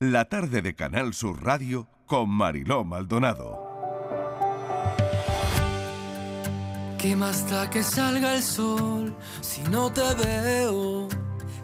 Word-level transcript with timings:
la 0.00 0.26
tarde 0.26 0.62
de 0.62 0.76
Canal 0.76 1.12
Sur 1.12 1.42
Radio 1.42 1.88
con 2.06 2.30
Mariló 2.30 2.84
Maldonado. 2.84 3.66
¿Qué 6.98 7.16
más 7.16 7.50
da 7.50 7.68
que 7.68 7.82
salga 7.82 8.36
el 8.36 8.42
sol 8.44 9.16
si 9.40 9.60
no 9.62 9.92
te 9.92 10.14
veo? 10.14 11.08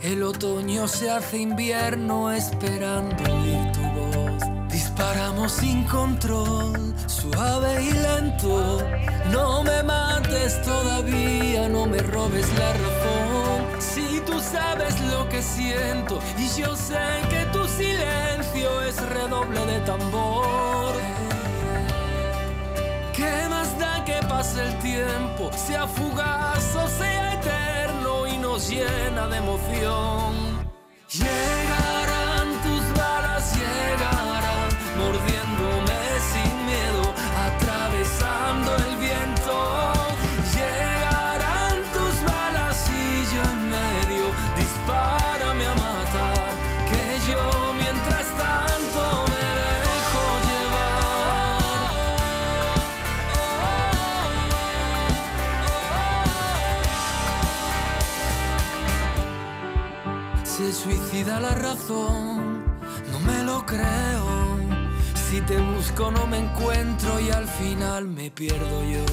El 0.01 0.25
otoño 0.25 0.89
se 0.89 1.13
hace 1.13 1.39
invierno 1.39 2.33
esperando 2.33 3.23
oír 3.23 3.71
tu 3.71 3.83
voz. 3.83 4.43
Disparamos 4.69 5.53
sin 5.53 5.85
control, 5.85 6.93
suave 7.07 7.85
y 7.85 7.93
lento. 7.93 8.83
No 9.31 9.63
me 9.63 9.81
mates 9.85 10.61
todavía, 10.63 11.69
no 11.69 11.87
me 11.87 11.99
robes 11.99 12.53
la 12.59 12.73
razón. 12.73 13.44
Sabes 14.55 15.01
lo 15.11 15.29
que 15.29 15.43
siento 15.43 16.21
y 16.39 16.47
yo 16.61 16.77
sé 16.77 17.05
que 17.29 17.45
tu 17.53 17.67
silencio 17.67 18.83
es 18.83 18.97
redoble 19.09 19.67
de 19.67 19.81
tambor. 19.81 20.95
¿Qué 23.13 23.49
más 23.51 23.77
da 23.81 24.05
que 24.05 24.21
pase 24.29 24.63
el 24.63 24.79
tiempo, 24.79 25.51
sea 25.57 25.89
fugaz 25.89 26.77
o 26.77 26.87
sea 26.87 27.35
eterno 27.35 28.29
y 28.29 28.37
nos 28.39 28.71
llena 28.71 29.27
de 29.27 29.39
emoción? 29.39 30.33
Llegarán 31.11 32.49
tus 32.63 32.85
balas, 32.97 33.57
llegarán 33.57 34.69
mordiéndome 34.99 35.34
te 65.47 65.59
busco 65.59 66.11
no 66.11 66.27
me 66.27 66.39
encuentro 66.39 67.21
y 67.21 67.31
al 67.31 67.47
final 67.47 68.07
me 68.07 68.31
pierdo 68.31 68.83
yo. 68.85 69.05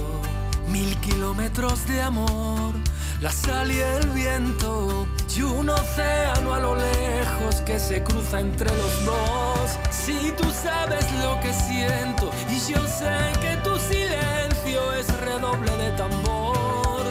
Mil 0.68 0.96
kilómetros 0.98 1.86
de 1.88 2.02
amor, 2.02 2.74
la 3.20 3.32
sal 3.32 3.72
y 3.72 3.80
el 3.80 4.10
viento 4.12 5.08
y 5.36 5.42
un 5.42 5.70
océano 5.70 6.54
a 6.54 6.60
lo 6.60 6.76
lejos 6.76 7.56
que 7.66 7.80
se 7.80 8.04
cruza 8.04 8.40
entre 8.40 8.70
los 8.70 9.06
dos. 9.06 9.78
Si 9.90 10.32
tú 10.38 10.46
sabes 10.52 11.06
lo 11.24 11.40
que 11.42 11.54
siento 11.54 12.32
y 12.50 12.72
yo 12.72 12.82
sé 12.88 13.18
que 13.42 13.58
tu 13.64 13.78
silencio 13.80 14.94
es 14.94 15.08
redoble 15.22 15.72
de 15.78 15.92
tambor. 15.92 17.04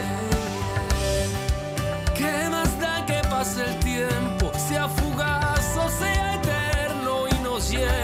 ¿Qué 2.15 2.49
más 2.49 2.79
da 2.79 3.05
que 3.05 3.21
pase 3.29 3.63
el 3.65 3.79
tiempo, 3.79 4.51
sea 4.69 4.87
fugaz 4.87 5.77
o 5.77 5.89
sea 5.89 6.35
eterno 6.35 7.27
y 7.29 7.43
nos 7.43 7.69
llena 7.69 8.00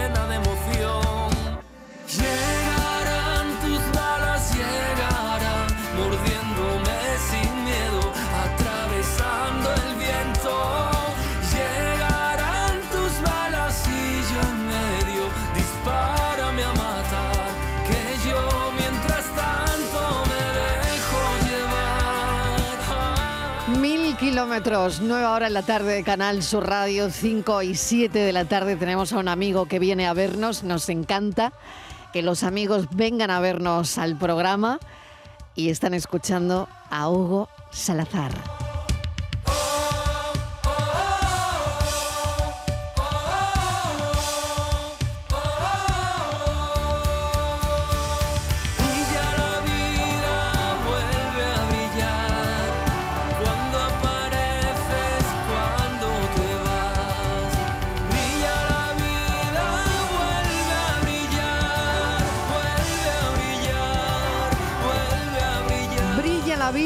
kilómetros, 24.38 25.00
nueva 25.00 25.32
hora 25.32 25.48
en 25.48 25.52
la 25.52 25.62
tarde 25.62 25.94
de 25.94 26.04
Canal 26.04 26.44
Sur 26.44 26.68
Radio, 26.68 27.10
5 27.10 27.62
y 27.62 27.74
7 27.74 28.16
de 28.16 28.32
la 28.32 28.44
tarde 28.44 28.76
tenemos 28.76 29.12
a 29.12 29.18
un 29.18 29.26
amigo 29.26 29.66
que 29.66 29.80
viene 29.80 30.06
a 30.06 30.12
vernos, 30.12 30.62
nos 30.62 30.88
encanta 30.90 31.52
que 32.12 32.22
los 32.22 32.44
amigos 32.44 32.86
vengan 32.92 33.32
a 33.32 33.40
vernos 33.40 33.98
al 33.98 34.16
programa 34.16 34.78
y 35.56 35.70
están 35.70 35.92
escuchando 35.92 36.68
a 36.88 37.10
Hugo 37.10 37.48
Salazar. 37.72 38.57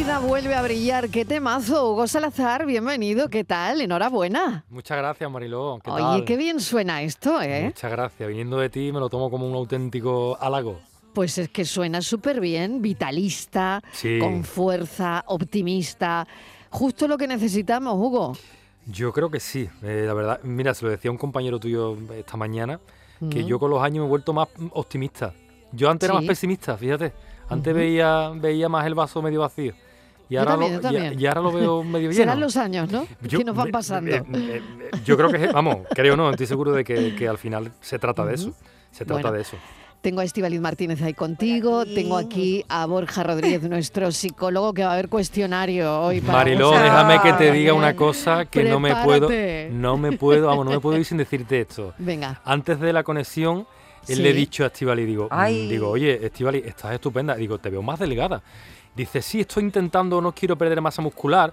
Vida, 0.02 0.18
vuelve 0.18 0.54
a 0.54 0.62
brillar. 0.62 1.08
¿Qué 1.10 1.24
temazo, 1.24 1.92
Hugo 1.92 2.06
Salazar? 2.06 2.66
Bienvenido, 2.66 3.28
¿qué 3.28 3.44
tal? 3.44 3.80
Enhorabuena. 3.80 4.64
Muchas 4.68 4.98
gracias, 4.98 5.30
Mariló. 5.30 5.78
¿Qué 5.84 5.90
Oye, 5.90 6.02
tal? 6.02 6.24
qué 6.24 6.36
bien 6.36 6.60
suena 6.60 7.02
esto, 7.02 7.40
¿eh? 7.40 7.64
Muchas 7.66 7.90
gracias. 7.90 8.28
Viniendo 8.28 8.58
de 8.58 8.68
ti 8.68 8.90
me 8.92 8.98
lo 8.98 9.08
tomo 9.08 9.30
como 9.30 9.46
un 9.46 9.54
auténtico 9.54 10.36
halago. 10.40 10.80
Pues 11.12 11.38
es 11.38 11.48
que 11.50 11.64
suena 11.64 12.00
súper 12.02 12.40
bien, 12.40 12.82
vitalista, 12.82 13.80
Sí. 13.92 14.18
con 14.18 14.42
fuerza, 14.44 15.22
optimista. 15.26 16.26
Justo 16.70 17.06
lo 17.06 17.16
que 17.18 17.28
necesitamos, 17.28 17.94
Hugo. 17.94 18.32
Yo 18.86 19.12
creo 19.12 19.30
que 19.30 19.38
sí. 19.40 19.68
eh, 19.82 20.04
la 20.06 20.14
verdad, 20.14 20.40
mira, 20.42 20.74
se 20.74 20.84
lo 20.84 20.90
decía 20.90 21.10
un 21.10 21.18
compañero 21.18 21.60
tuyo 21.60 21.96
esta 22.16 22.36
mañana, 22.36 22.80
que 23.30 23.44
Mm. 23.44 23.46
yo 23.46 23.58
con 23.60 23.70
los 23.70 23.80
años 23.82 24.00
me 24.00 24.06
he 24.06 24.08
vuelto 24.08 24.32
más 24.32 24.48
optimista. 24.72 25.32
Yo 25.72 25.88
antes 25.90 26.08
era 26.08 26.14
más 26.18 26.24
pesimista, 26.26 26.76
fíjate. 26.76 27.12
Antes 27.48 27.74
veía, 27.74 28.30
veía 28.34 28.68
más 28.68 28.84
el 28.86 28.94
vaso 28.94 29.22
medio 29.22 29.40
vacío. 29.40 29.74
Y 30.32 30.36
ahora, 30.36 30.52
también, 30.52 30.72
lo, 30.74 30.80
yo 30.80 30.88
y- 30.88 30.92
también. 30.94 31.20
y 31.20 31.26
ahora 31.26 31.40
lo 31.42 31.52
veo 31.52 31.84
medio 31.84 32.10
lleno. 32.10 32.14
Serán 32.22 32.40
los 32.40 32.56
años, 32.56 32.90
¿no? 32.90 33.06
Yo- 33.22 33.38
que 33.38 33.44
nos 33.44 33.56
van 33.56 33.70
pasando. 33.70 34.10
eh, 34.10 34.22
eh, 34.32 34.62
eh, 34.82 34.90
yo 35.04 35.16
creo 35.16 35.30
que, 35.30 35.46
vamos, 35.48 35.78
creo 35.94 36.16
no, 36.16 36.30
estoy 36.30 36.46
seguro 36.46 36.72
de 36.72 36.84
que, 36.84 37.14
que 37.14 37.28
al 37.28 37.38
final 37.38 37.72
se 37.80 37.98
trata 37.98 38.24
de 38.24 38.34
eso. 38.34 38.52
Se 38.90 39.04
trata 39.04 39.22
Bueno, 39.22 39.32
de 39.36 39.42
eso. 39.42 39.56
Tengo 40.00 40.20
a 40.20 40.24
Estivaliz 40.24 40.60
Martínez 40.60 41.00
ahí 41.02 41.14
contigo, 41.14 41.84
tengo 41.86 42.16
aquí 42.16 42.64
a 42.68 42.86
Borja 42.86 43.22
Rodríguez, 43.22 43.62
nuestro 43.62 44.10
psicólogo, 44.10 44.74
que 44.74 44.82
va 44.82 44.90
a 44.90 44.92
haber 44.94 45.08
cuestionario 45.08 46.00
hoy 46.00 46.20
para 46.20 46.38
Mariló, 46.38 46.70
Borja. 46.70 46.82
déjame 46.82 47.20
que 47.22 47.32
te 47.34 47.52
diga 47.52 47.72
una 47.72 47.94
cosa 47.94 48.46
que 48.46 48.64
no 48.64 48.80
me 48.80 48.96
puedo, 48.96 49.28
no 49.70 49.96
me 49.98 50.10
puedo, 50.18 50.48
vamos, 50.48 50.64
no 50.64 50.72
me 50.72 50.80
puedo 50.80 50.98
ir 50.98 51.04
sin 51.04 51.18
decirte 51.18 51.60
esto. 51.60 51.94
Venga, 51.98 52.40
Antes 52.44 52.80
de 52.80 52.92
la 52.92 53.04
conexión, 53.04 53.64
él 54.08 54.16
Sí. 54.16 54.22
le 54.22 54.30
he 54.30 54.32
dicho 54.32 54.64
a 54.64 54.66
Estivali, 54.66 55.04
digo, 55.04 55.26
mm, 55.26 55.28
Ay. 55.30 55.68
digo, 55.68 55.88
oye, 55.90 56.18
Estivali, 56.26 56.64
estás 56.66 56.92
estupenda. 56.94 57.36
Digo, 57.36 57.58
te 57.58 57.70
veo 57.70 57.82
más 57.82 58.00
delgada. 58.00 58.42
Dice, 58.94 59.22
sí, 59.22 59.40
estoy 59.40 59.64
intentando, 59.64 60.20
no 60.20 60.32
quiero 60.32 60.56
perder 60.56 60.80
masa 60.80 61.00
muscular. 61.00 61.52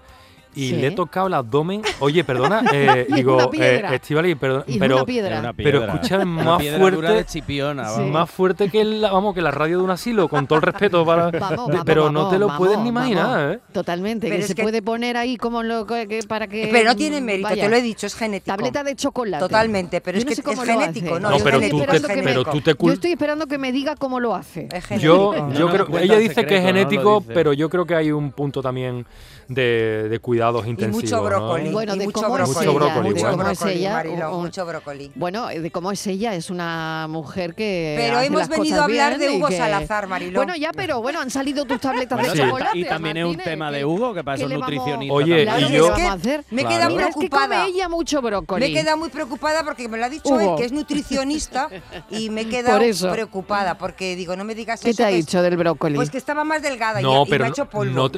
Y 0.52 0.70
Sí. 0.70 0.76
le 0.76 0.88
he 0.88 0.90
tocado 0.90 1.28
el 1.28 1.34
abdomen. 1.34 1.80
Oye, 2.00 2.24
perdona, 2.24 2.64
eh, 2.72 3.06
digo, 3.14 3.34
una 3.36 3.44
eh, 3.44 3.48
piedra. 3.50 3.94
Estivali, 3.94 4.34
perdón, 4.34 4.64
pero, 4.80 4.96
una 4.96 5.04
piedra. 5.04 5.52
Pero 5.56 5.82
Una 5.82 6.24
más 6.24 6.62
fuerte, 6.78 7.24
chipiona, 7.26 7.88
Sí. 7.90 8.00
más 8.02 8.28
fuerte 8.28 8.68
que 8.68 8.84
la, 8.84 9.12
vamos, 9.12 9.34
que 9.34 9.42
la 9.42 9.52
radio 9.52 9.78
de 9.78 9.84
un 9.84 9.90
asilo, 9.90 10.28
con 10.28 10.46
todo 10.48 10.56
el 10.56 10.62
respeto 10.62 11.04
para. 11.06 11.30
Vamos, 11.30 11.32
de- 11.32 11.56
vamos, 11.56 11.82
pero 11.86 12.10
no 12.10 12.28
te 12.28 12.38
lo 12.38 12.46
vamos, 12.48 12.58
puedes 12.58 12.78
ni 12.78 12.90
vamos. 12.90 13.08
imaginar, 13.08 13.52
¿eh? 13.52 13.58
Totalmente, 13.72 14.28
Pero 14.28 14.40
que 14.40 14.46
se 14.48 14.54
que- 14.56 14.62
puede 14.62 14.82
poner 14.82 15.16
ahí 15.16 15.36
como 15.36 15.62
lo 15.62 15.86
que, 15.86 16.20
para 16.26 16.48
que... 16.48 16.68
Pero 16.72 16.90
no 16.90 16.96
tiene 16.96 17.20
mérito, 17.20 17.48
vaya, 17.48 17.62
te 17.64 17.68
lo 17.70 17.76
he 17.76 17.82
dicho, 17.82 18.06
es 18.06 18.14
genético. 18.16 18.56
Tableta 18.56 18.82
de 18.82 18.96
chocolate. 18.96 19.40
Totalmente, 19.44 20.00
pero 20.00 20.18
Yo 20.18 20.28
es 20.28 20.38
no 20.38 20.44
que 20.44 20.50
es 20.52 20.60
genético, 20.64 21.20
no, 21.20 21.30
pero 21.44 21.60
tú 21.60 21.78
te, 21.78 22.00
pero 22.22 22.44
tú 22.44 22.60
te 22.60 22.74
Yo 22.78 22.92
estoy 22.92 23.12
esperando 23.12 23.46
que 23.46 23.58
me 23.58 23.70
diga 23.70 23.94
cómo 23.96 24.18
lo 24.18 24.34
hace. 24.34 24.68
Es 24.72 24.84
genético. 24.84 25.34
Yo, 25.34 25.52
yo 25.52 25.68
creo, 25.70 25.98
ella 25.98 26.14
el 26.16 26.20
dice 26.28 26.44
que 26.44 26.56
es 26.56 26.64
genético, 26.64 27.20
pero 27.22 27.52
yo 27.52 27.68
creo 27.70 27.86
que 27.86 27.94
hay 27.94 28.10
un 28.10 28.32
punto 28.32 28.62
también 28.62 29.06
de, 29.48 30.08
de 30.08 30.18
cuidados 30.40 30.66
Y 30.66 30.70
intensivos. 30.70 31.02
mucho 31.04 31.16
¿no? 31.16 31.22
brócoli. 31.24 31.70
Bueno, 31.70 31.94
y 31.94 31.98
de 31.98 32.04
mucho 32.06 32.22
cómo 32.22 32.38
es 32.38 32.42
brócoli. 32.44 32.66
Mucho 32.66 32.74
brócoli, 32.78 33.08
mucho 33.08 33.18
igual. 33.18 33.32
¿Cómo 33.36 33.50
es 33.50 33.58
brócoli, 33.58 33.78
ella? 33.78 33.92
Mariló, 33.92 34.36
Un- 34.36 34.42
mucho 34.42 34.66
brócoli. 34.66 35.12
Bueno, 35.14 35.46
de 35.48 35.70
cómo 35.70 35.92
es 35.92 36.06
ella, 36.06 36.34
es 36.34 36.50
una 36.50 37.06
mujer 37.10 37.54
que. 37.54 37.94
Pero 37.98 38.16
hace 38.18 38.26
hemos 38.26 38.40
las 38.40 38.48
venido 38.48 38.64
cosas 38.64 38.80
a 38.80 38.84
hablar 38.84 39.18
de 39.18 39.32
y 39.32 39.36
Hugo 39.36 39.48
que- 39.48 39.56
Salazar, 39.58 40.06
Mariló. 40.06 40.38
Bueno, 40.38 40.56
ya, 40.56 40.70
pero 40.72 41.02
bueno, 41.02 41.20
han 41.20 41.30
salido 41.30 41.64
tus 41.66 41.80
tabletas 41.80 42.18
Bueno, 42.18 42.32
de 42.34 42.40
sí, 42.40 42.46
chocolate. 42.48 42.78
y 42.78 42.84
también 42.84 43.16
es 43.18 43.24
un 43.24 43.30
Martínez, 43.30 43.44
tema 43.52 43.70
que- 43.70 43.76
de 43.76 43.84
Hugo, 43.84 44.14
que 44.14 44.24
para 44.24 44.36
¿qué 44.36 44.42
eso 44.42 44.48
le 44.48 44.54
es 44.54 44.60
vamos- 44.60 44.74
nutricionista. 44.74 45.14
Oye, 45.14 45.42
Claro, 45.42 45.60
y 45.60 45.66
¿qué 45.70 45.76
yo- 45.76 45.84
vamos 45.90 46.00
a 46.00 46.12
hacer? 46.14 46.44
me 46.50 46.62
Claro. 46.62 46.76
quedado 46.76 46.90
Mira, 46.90 47.02
es 47.02 47.08
que 47.08 47.14
come 47.14 47.28
preocupada. 47.28 47.66
ella 47.66 47.88
mucho 47.90 48.22
brócoli. 48.22 48.60
Me 48.64 48.70
he 48.70 48.74
quedado 48.82 48.96
muy 48.96 49.08
preocupada 49.10 49.64
porque 49.64 49.88
me 49.88 49.98
lo 49.98 50.04
ha 50.04 50.08
dicho 50.08 50.28
Hugo. 50.30 50.40
él, 50.40 50.50
que 50.56 50.64
es 50.64 50.72
nutricionista, 50.72 51.68
y 52.10 52.30
me 52.30 52.42
he 52.42 52.48
quedado 52.48 52.78
Por 52.78 52.86
eso. 52.86 53.12
preocupada 53.12 53.76
porque 53.76 54.16
digo, 54.16 54.36
no 54.36 54.44
me 54.44 54.54
digas 54.54 54.80
¿Qué 54.80 54.90
eso. 54.90 54.96
te 54.98 55.04
ha 55.04 55.08
que 55.10 55.18
es- 55.18 55.26
dicho 55.26 55.42
del 55.42 55.56
brócoli? 55.56 55.96
Pues 55.96 56.08
que 56.10 56.18
estaba 56.18 56.44
más 56.44 56.62
delgada 56.62 57.00
y 57.00 57.04
No, 57.04 57.24
y, 57.26 57.30
me 57.30 57.36
ha 57.36 57.38
no- 57.40 57.46
hecho 57.46 57.66
polvo. 57.68 57.92
no 57.92 58.00
no, 58.08 58.10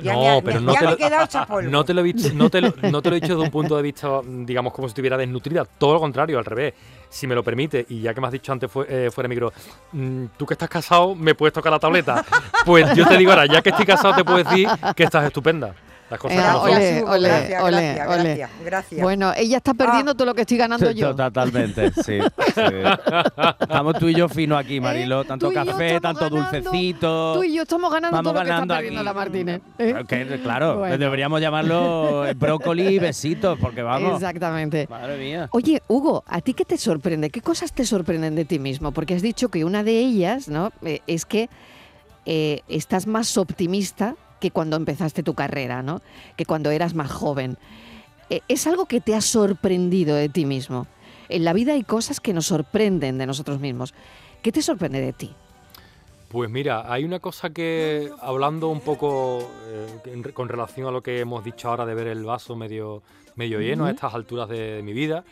pero 0.44 0.60
no 0.60 0.72
te 0.74 0.84
lo- 0.84 0.90
he 0.92 2.02
no, 2.34 2.50
te 2.50 2.60
lo, 2.60 2.72
no 2.90 3.00
te 3.02 3.10
lo 3.10 3.16
he 3.16 3.20
dicho 3.20 3.32
desde 3.34 3.44
un 3.44 3.50
punto 3.50 3.76
de 3.76 3.82
vista, 3.82 4.20
digamos, 4.24 4.72
como 4.72 4.88
si 4.88 4.92
estuviera 4.92 5.16
desnutrida. 5.16 5.64
Todo 5.64 5.94
lo 5.94 6.00
contrario, 6.00 6.38
al 6.38 6.44
revés. 6.44 6.74
Si 7.08 7.26
me 7.26 7.34
lo 7.34 7.42
permite, 7.44 7.84
y 7.90 8.00
ya 8.00 8.14
que 8.14 8.20
me 8.20 8.26
has 8.26 8.32
dicho 8.32 8.52
antes 8.52 8.70
fu- 8.70 8.82
eh, 8.88 9.10
fuera 9.12 9.28
de 9.28 9.34
micro, 9.34 9.52
mm, 9.92 10.24
tú 10.36 10.46
que 10.46 10.54
estás 10.54 10.68
casado, 10.68 11.14
¿me 11.14 11.34
puedes 11.34 11.52
tocar 11.52 11.70
la 11.72 11.78
tableta? 11.78 12.24
Pues 12.64 12.94
yo 12.96 13.06
te 13.06 13.16
digo 13.18 13.30
ahora, 13.32 13.46
ya 13.46 13.60
que 13.60 13.70
estoy 13.70 13.84
casado, 13.86 14.14
te 14.14 14.24
puedo 14.24 14.38
decir 14.38 14.66
que 14.96 15.02
estás 15.04 15.24
estupenda. 15.26 15.74
Las 16.12 16.20
cosas 16.20 16.36
Eh, 16.38 16.58
ole, 16.58 17.02
ole, 17.04 17.28
gracias, 17.28 17.62
ole, 17.62 17.72
gracias, 17.72 18.08
ole. 18.08 18.22
gracias, 18.36 18.50
gracias. 18.66 19.00
Bueno, 19.00 19.32
ella 19.34 19.56
está 19.56 19.72
perdiendo 19.72 20.14
todo 20.14 20.26
lo 20.26 20.34
que 20.34 20.42
estoy 20.42 20.58
ganando 20.58 20.86
Sí, 20.90 20.94
yo. 20.94 21.16
Totalmente, 21.16 21.90
sí, 22.04 22.18
sí. 22.54 22.62
Estamos 23.60 23.98
tú 23.98 24.08
y 24.08 24.14
yo 24.14 24.28
fino 24.28 24.58
aquí, 24.58 24.78
Mariló. 24.78 25.24
Tanto 25.24 25.46
Tú 25.46 25.52
y 25.52 25.54
yo 25.56 25.64
café, 25.64 26.00
tanto 26.00 26.28
ganando, 26.28 26.50
dulcecito. 26.52 27.32
Tú 27.34 27.44
y 27.44 27.54
yo 27.54 27.62
estamos 27.62 27.90
ganando 27.90 28.14
Vamos 28.18 28.30
todo 28.30 28.34
lo 28.34 28.38
que 28.40 28.50
está 28.50 28.54
ganando 28.60 28.74
perdiendo 28.74 29.00
aquí. 29.00 29.04
la 29.06 29.12
Martínez. 29.14 29.60
¿eh? 29.78 30.40
Claro, 30.42 30.78
Bueno. 30.80 30.98
deberíamos 30.98 31.40
llamarlo 31.40 32.26
eh, 32.26 32.34
brócoli 32.34 32.88
y 32.88 32.98
besitos, 32.98 33.58
porque 33.58 33.80
vamos. 33.82 34.14
Exactamente. 34.16 34.86
Madre 34.90 35.16
mía. 35.16 35.48
Oye, 35.52 35.82
Hugo, 35.88 36.24
¿a 36.26 36.42
ti 36.42 36.52
qué 36.52 36.66
te 36.66 36.76
sorprende? 36.76 37.30
¿Qué 37.30 37.40
cosas 37.40 37.72
te 37.72 37.86
sorprenden 37.86 38.34
de 38.34 38.44
ti 38.44 38.58
mismo? 38.58 38.92
Porque 38.92 39.14
has 39.14 39.22
dicho 39.22 39.48
que 39.48 39.64
una 39.64 39.82
de 39.82 39.98
ellas, 39.98 40.48
¿no? 40.48 40.72
Eh, 40.82 41.00
es 41.06 41.24
que 41.24 41.48
eh, 42.26 42.60
estás 42.68 43.06
más 43.06 43.38
optimista 43.38 44.14
que 44.42 44.50
cuando 44.50 44.76
empezaste 44.76 45.22
tu 45.22 45.34
carrera, 45.34 45.84
¿no? 45.84 46.02
Que 46.36 46.44
cuando 46.44 46.72
eras 46.72 46.94
más 46.94 47.12
joven. 47.12 47.56
Eh, 48.28 48.40
es 48.48 48.66
algo 48.66 48.86
que 48.86 49.00
te 49.00 49.14
ha 49.14 49.20
sorprendido 49.20 50.16
de 50.16 50.28
ti 50.28 50.46
mismo. 50.46 50.88
En 51.28 51.44
la 51.44 51.52
vida 51.52 51.74
hay 51.74 51.84
cosas 51.84 52.18
que 52.18 52.32
nos 52.32 52.46
sorprenden 52.46 53.18
de 53.18 53.26
nosotros 53.26 53.60
mismos. 53.60 53.94
¿Qué 54.42 54.50
te 54.50 54.60
sorprende 54.60 55.00
de 55.00 55.12
ti? 55.12 55.32
Pues 56.28 56.50
mira, 56.50 56.92
hay 56.92 57.04
una 57.04 57.20
cosa 57.20 57.50
que, 57.50 58.10
hablando 58.20 58.68
un 58.68 58.80
poco 58.80 59.48
eh, 59.68 60.32
con 60.34 60.48
relación 60.48 60.88
a 60.88 60.90
lo 60.90 61.04
que 61.04 61.20
hemos 61.20 61.44
dicho 61.44 61.68
ahora 61.68 61.86
de 61.86 61.94
ver 61.94 62.08
el 62.08 62.24
vaso 62.24 62.56
medio, 62.56 63.04
medio 63.36 63.60
lleno 63.60 63.84
a 63.84 63.92
estas 63.92 64.12
alturas 64.12 64.48
de, 64.48 64.72
de 64.72 64.82
mi 64.82 64.92
vida, 64.92 65.22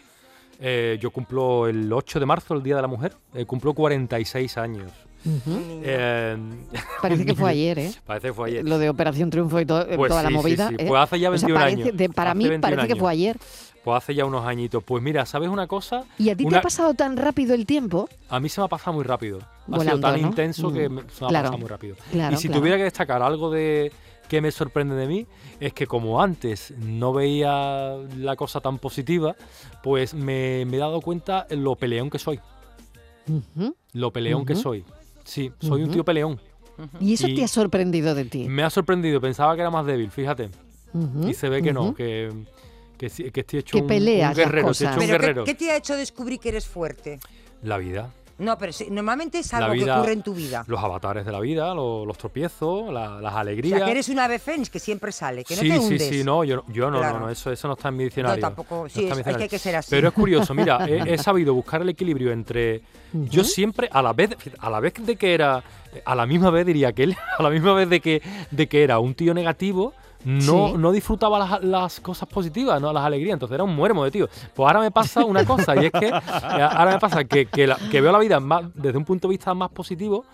eh, 0.61 0.99
yo 1.01 1.11
cumplo 1.11 1.67
el 1.67 1.93
8 1.93 2.21
de 2.21 2.27
marzo, 2.27 2.55
el 2.55 2.63
Día 2.63 2.77
de 2.77 2.83
la 2.83 2.89
Mujer, 2.89 3.17
eh, 3.35 3.45
cumplo 3.45 3.75
46 3.75 4.57
años. 4.57 4.93
Eh, 5.25 6.37
Parece 7.03 7.27
que 7.27 7.35
fue 7.35 7.51
ayer, 7.51 7.79
¿eh? 7.79 7.93
Parece 8.07 8.29
que 8.29 8.33
fue 8.35 8.49
ayer. 8.51 8.65
Lo 8.69 8.79
de 8.79 8.89
Operación 8.89 9.31
Triunfo 9.31 9.61
y 9.61 9.67
to- 9.67 9.87
Pues 9.97 10.09
toda 10.11 10.23
la 10.23 10.29
sí, 10.29 10.35
movida. 10.35 10.69
sí. 10.69 10.77
¿eh? 10.79 10.85
Pues 10.89 11.01
hace 11.01 11.19
ya 11.21 11.31
O 11.31 11.37
sea, 11.39 11.47
21 11.49 11.61
parece- 11.61 11.83
años. 11.83 11.97
de- 11.97 12.09
para 12.11 12.31
Hace 12.31 12.39
mí 12.39 12.49
21 12.49 12.61
parece 12.77 12.95
que 12.95 13.01
fue 13.01 13.11
ayer. 13.13 13.37
Pues 13.85 13.97
hace 13.97 14.15
ya 14.15 14.25
unos 14.27 14.45
añitos. 14.47 14.83
Pues 14.85 15.03
mira, 15.03 15.25
¿sabes 15.27 15.49
una 15.49 15.67
cosa? 15.67 16.05
¿Y 16.19 16.29
a 16.31 16.37
ti 16.37 16.45
te 16.47 16.57
ha 16.57 16.61
pasado 16.61 16.93
tan 16.95 17.17
rápido 17.17 17.55
el 17.55 17.65
tiempo? 17.67 18.09
A 18.29 18.39
mí 18.41 18.49
se 18.51 18.61
me 18.61 18.67
ha 18.67 18.69
pasado 18.69 18.93
muy 18.95 19.05
rápido. 19.05 19.39
ha 19.73 19.81
sido 19.81 20.01
tan 20.01 20.21
¿no? 20.21 20.29
intenso 20.29 20.73
que 20.73 20.89
Mm. 20.89 20.93
me- 20.93 21.03
se 21.03 21.25
me 21.25 21.27
ha 21.27 21.43
pasado 21.43 21.59
muy 21.59 21.69
rápido. 21.69 21.97
claro, 22.13 22.35
y 22.35 22.39
si 22.39 22.49
claro. 22.49 22.61
tuviera 22.61 22.77
que 22.77 22.85
destacar 22.85 23.23
algo 23.23 23.51
de 23.51 23.91
que 24.29 24.41
me 24.41 24.51
sorprende 24.53 24.95
de 24.95 25.07
mí, 25.09 25.27
es 25.59 25.73
que 25.73 25.87
como 25.89 26.23
antes 26.23 26.73
no 26.79 27.13
veía 27.13 27.97
la 28.17 28.37
cosa 28.37 28.61
tan 28.61 28.79
positiva, 28.79 29.35
pues 29.83 30.15
me, 30.15 30.65
me 30.67 30.77
he 30.77 30.81
dado 30.81 31.01
cuenta 31.01 31.47
lo 31.51 31.75
peleón 31.75 32.11
que 32.11 32.19
soy. 32.21 32.39
Lo 33.93 34.13
peleón 34.13 34.45
que 34.45 34.55
soy. 34.57 34.85
Sí, 35.31 35.53
soy 35.61 35.85
un 35.85 35.91
tío 35.93 36.05
peleón. 36.05 36.41
¿Y 36.99 37.15
eso 37.15 37.29
Y- 37.29 37.37
te 37.37 37.45
ha 37.45 37.49
sorprendido 37.49 38.15
de 38.17 38.25
ti? 38.25 38.49
Me 38.49 38.63
ha 38.65 38.71
sorprendido, 38.71 39.21
pensaba 39.21 39.55
que 39.55 39.61
era 39.61 39.71
más 39.71 39.87
débil, 39.87 40.11
fíjate. 40.11 40.51
Y 41.29 41.35
se 41.35 41.49
ve 41.49 41.63
que 41.63 41.73
no, 41.73 41.95
que, 41.95 42.31
que, 42.99 43.09
sí- 43.09 43.31
que 43.31 43.41
estoy 43.41 43.61
hecho 43.61 43.77
Que 43.77 43.83
un, 43.83 43.87
peleas 43.87 44.33
un 44.33 44.43
las 44.43 44.49
guerrero, 44.49 44.71
estoy 44.73 44.87
hecho 44.89 44.95
un 44.95 45.01
¿Pero 45.01 45.07
qué, 45.07 45.19
guerrero. 45.27 45.45
qué 45.45 45.55
te 45.55 45.71
ha 45.71 45.77
hecho 45.77 45.95
descubrir 45.97 46.41
que 46.41 46.49
eres 46.49 46.67
fuerte? 46.67 47.21
La 47.63 47.79
vida. 47.79 48.13
No, 48.41 48.59
pero 48.59 48.73
sí, 48.73 48.89
normalmente 48.91 49.39
es 49.39 49.55
algo 49.55 49.73
que 49.75 49.91
ocurre 49.91 50.13
en 50.13 50.23
tu 50.23 50.35
vida. 50.35 50.65
Los 50.67 50.83
avatares 50.83 51.25
de 51.27 51.33
la 51.33 51.41
vida, 51.41 51.73
lo- 51.75 52.05
los, 52.05 52.19
tropiezos, 52.19 52.93
la- 52.93 53.21
las 53.21 53.35
O 53.35 53.39
alegrías. 53.39 53.79
sea, 53.79 53.85
que 53.87 53.93
eres 53.93 54.09
un 54.09 54.19
ave 54.19 54.39
fénix 54.39 54.71
que 54.71 54.79
siempre 54.79 55.13
sale, 55.13 55.45
que 55.45 55.55
no 55.57 55.61
sí, 55.63 55.69
te 55.69 55.75
sí, 55.79 55.81
hundes. 55.87 56.09
sí, 56.09 56.25
no, 56.25 56.43
yo, 56.45 56.65
yo 56.69 56.91
no, 56.91 56.99
Claro. 56.99 57.19
no, 57.21 57.27
no, 57.27 57.31
eso, 57.31 57.53
eso 57.53 57.69
no 57.69 57.75
está 57.75 57.89
en 57.91 57.97
mi 57.97 58.05
diccionario. 58.05 58.41
tampoco, 58.41 58.83
no 58.85 58.89
sí, 58.89 59.07
es- 59.07 59.27
hay 59.27 59.49
que- 59.49 59.59
ser 59.59 59.77
así. 59.77 59.91
Pero 59.91 60.09
es 60.09 60.15
curioso, 60.15 60.55
mira, 60.55 60.87
he, 60.89 61.15
he 61.15 61.19
sabido 61.19 61.53
buscar 61.55 61.83
el 61.83 61.89
equilibrio 61.91 62.33
entre. 62.33 62.83
Yo 63.13 63.45
siempre, 63.45 63.89
a 63.93 64.01
la 64.03 64.13
vez, 64.13 64.31
a 64.59 64.71
la 64.71 64.81
vez 64.81 64.95
de 64.95 65.17
que 65.17 65.35
era, 65.35 65.63
a 66.05 66.15
la 66.15 66.27
misma 66.27 66.51
vez 66.51 66.65
diría 66.67 66.93
que 66.93 67.03
él, 67.05 67.17
a 67.39 67.43
la 67.43 67.51
misma 67.51 67.75
vez 67.75 67.89
de 67.89 68.01
que, 68.01 68.23
de 68.51 68.69
que 68.69 68.83
era 68.85 68.99
un 69.01 69.15
tío 69.15 69.35
negativo, 69.35 69.93
no, 70.25 70.69
Sí. 70.69 70.75
no 70.79 70.93
disfrutaba 70.93 71.39
las, 71.39 71.63
las 71.65 72.01
cosas 72.01 72.29
positivas, 72.29 72.81
¿no? 72.81 72.93
las 72.93 73.05
alegrías, 73.05 73.35
entonces 73.35 73.55
era 73.55 73.65
un 73.65 73.75
muermo 73.75 74.05
de 74.05 74.11
tío. 74.11 74.29
Pues 74.55 74.67
ahora 74.67 74.81
me 74.81 74.91
pasa 74.91 75.25
una 75.25 75.45
cosa, 75.45 75.75
y 75.77 75.87
es 75.87 75.93
que 75.93 76.09
eh, 76.09 76.13
ahora 76.63 76.93
me 76.93 76.99
pasa 76.99 77.25
que, 77.25 77.47
que, 77.47 77.67
la- 77.67 77.77
que 77.91 78.01
veo 78.01 78.13
la 78.13 78.19
vida 78.19 78.39
más, 78.41 78.65
desde 78.75 78.99
un 78.99 79.05
punto 79.05 79.29
de 79.29 79.33
vista 79.33 79.55
más 79.55 79.71
positivo 79.71 80.25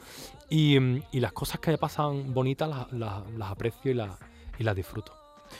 y, 0.48 0.76
y 1.12 1.20
las 1.20 1.32
cosas 1.32 1.60
que 1.60 1.70
me 1.70 1.78
pasan 1.78 2.32
bonitas 2.34 2.68
las, 2.68 2.92
las- 2.92 3.30
las 3.36 3.50
aprecio 3.50 3.90
y 3.90 3.94
las, 3.94 4.10
y 4.58 4.64
las 4.64 4.74
disfruto. 4.76 5.12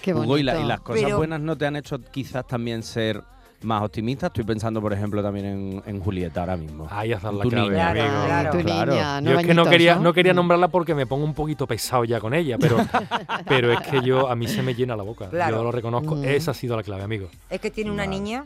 Qué 0.02 0.12
bonito. 0.12 0.28
Hugo, 0.30 0.38
y, 0.38 0.42
la- 0.42 0.60
y 0.60 0.64
las 0.64 0.80
cosas 0.80 1.04
Pero- 1.04 1.16
buenas 1.18 1.40
no 1.40 1.56
te 1.56 1.66
han 1.66 1.76
hecho 1.76 1.98
quizás 2.10 2.46
también 2.46 2.82
ser 2.82 3.22
más 3.66 3.82
optimista. 3.82 4.28
Estoy 4.28 4.44
pensando, 4.44 4.80
por 4.80 4.92
ejemplo, 4.92 5.22
también 5.22 5.46
en, 5.46 5.82
en 5.84 6.00
Julieta 6.00 6.40
ahora 6.40 6.56
mismo. 6.56 6.86
Ahí 6.90 7.12
has 7.12 7.20
dado 7.22 7.38
la 7.38 7.42
Tu 7.42 7.48
clave, 7.50 7.70
niña. 7.70 7.90
amigo. 7.90 8.06
Claro, 8.06 8.26
claro. 8.26 8.50
Tu 8.52 8.64
Claro. 8.64 8.92
niña, 8.92 9.20
Yo 9.20 9.38
es 9.40 9.46
que 9.46 9.54
no 9.54 9.64
quería, 9.66 9.96
no 9.96 10.12
quería 10.12 10.32
nombrarla 10.32 10.68
porque 10.68 10.94
me 10.94 11.06
pongo 11.06 11.24
un 11.24 11.34
poquito 11.34 11.66
pesado 11.66 12.04
ya 12.04 12.20
con 12.20 12.32
ella, 12.32 12.56
pero, 12.58 12.76
pero 13.46 13.72
es 13.72 13.80
que 13.80 14.00
yo 14.02 14.30
a 14.30 14.36
mí 14.36 14.46
se 14.48 14.62
me 14.62 14.74
llena 14.74 14.96
la 14.96 15.02
boca. 15.02 15.28
Claro. 15.28 15.56
Yo 15.58 15.64
lo 15.64 15.72
reconozco. 15.72 16.16
Mm. 16.16 16.24
Esa 16.24 16.52
ha 16.52 16.54
sido 16.54 16.76
la 16.76 16.82
clave, 16.82 17.02
amigo. 17.02 17.28
Es 17.50 17.60
que 17.60 17.70
tiene 17.70 17.90
una 17.90 18.06
niña 18.06 18.44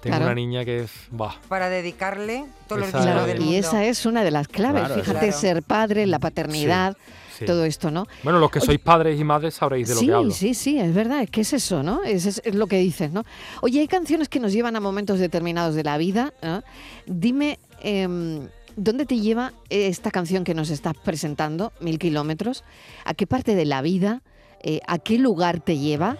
Tengo 0.00 0.16
Claro. 0.16 0.24
una 0.24 0.34
niña 0.34 0.64
que 0.64 0.78
es. 0.84 0.92
Bah, 1.10 1.34
para 1.48 1.68
dedicarle 1.68 2.46
todos 2.66 2.80
los 2.80 2.88
Esa- 2.88 3.00
días 3.02 3.12
Claro, 3.12 3.26
del 3.26 3.42
y 3.42 3.56
esa 3.56 3.84
es 3.84 4.06
una 4.06 4.24
de 4.24 4.30
las 4.30 4.48
claves. 4.48 4.84
Claro, 4.86 4.94
Fíjate, 5.02 5.18
claro. 5.26 5.36
ser 5.38 5.62
padre, 5.62 6.06
la 6.06 6.18
paternidad, 6.18 6.96
sí. 6.96 7.12
Todo 7.46 7.64
esto, 7.64 7.90
¿no? 7.90 8.06
Bueno, 8.22 8.38
los 8.38 8.50
que 8.50 8.60
sois 8.60 8.78
padres 8.80 9.18
y 9.20 9.24
madres 9.24 9.54
sabréis 9.54 9.88
de 9.88 9.94
lo 9.94 10.00
sí, 10.00 10.06
que 10.06 10.12
hablo. 10.12 10.30
sí, 10.30 10.54
sí, 10.54 10.78
es 10.78 10.94
verdad, 10.94 11.22
es 11.22 11.30
que 11.30 11.40
es 11.42 11.52
eso, 11.52 11.82
¿no? 11.82 12.02
Es, 12.04 12.26
es- 12.26 12.42
es 12.44 12.54
lo 12.54 12.66
que 12.66 12.78
dices, 12.78 13.12
¿no? 13.12 13.22
Oye, 13.62 13.80
hay 13.80 13.88
canciones 13.88 14.28
que 14.28 14.40
nos 14.40 14.52
llevan 14.52 14.76
a 14.76 14.80
momentos 14.80 15.18
determinados 15.18 15.74
de 15.74 15.84
la 15.84 15.98
vida. 15.98 16.32
¿no? 16.42 16.62
Dime, 17.06 17.58
em, 17.82 18.48
¿dónde 18.76 19.06
te 19.06 19.18
lleva 19.18 19.52
esta 19.68 20.10
canción 20.10 20.44
que 20.44 20.54
nos 20.54 20.70
estás 20.70 20.94
presentando, 21.04 21.72
Mil 21.80 21.98
Kilómetros? 21.98 22.64
¿A 23.04 23.14
qué 23.14 23.26
parte 23.26 23.54
de 23.54 23.64
la 23.64 23.82
vida? 23.82 24.22
Eh, 24.62 24.80
¿A 24.86 24.98
qué 24.98 25.18
lugar 25.18 25.60
te 25.60 25.78
lleva? 25.78 26.18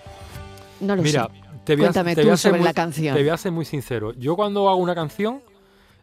No 0.81 0.97
lo 0.97 1.03
Mira, 1.03 1.25
sé. 1.25 1.41
te 1.65 1.77
voy, 1.77 1.85
a, 1.85 1.89
Cuéntame 1.89 2.15
te 2.15 2.23
voy 2.23 2.31
tú 2.31 2.35
a 2.35 2.37
sobre 2.39 2.59
muy, 2.59 2.65
la 2.67 2.73
canción. 2.75 3.15
Te 3.15 3.21
voy 3.23 3.31
a 3.31 3.37
ser 3.37 3.53
muy 3.53 3.65
sincero. 3.67 4.13
Yo 4.15 4.35
cuando 4.35 4.69
hago 4.69 4.79
una 4.79 4.95
canción, 4.95 5.43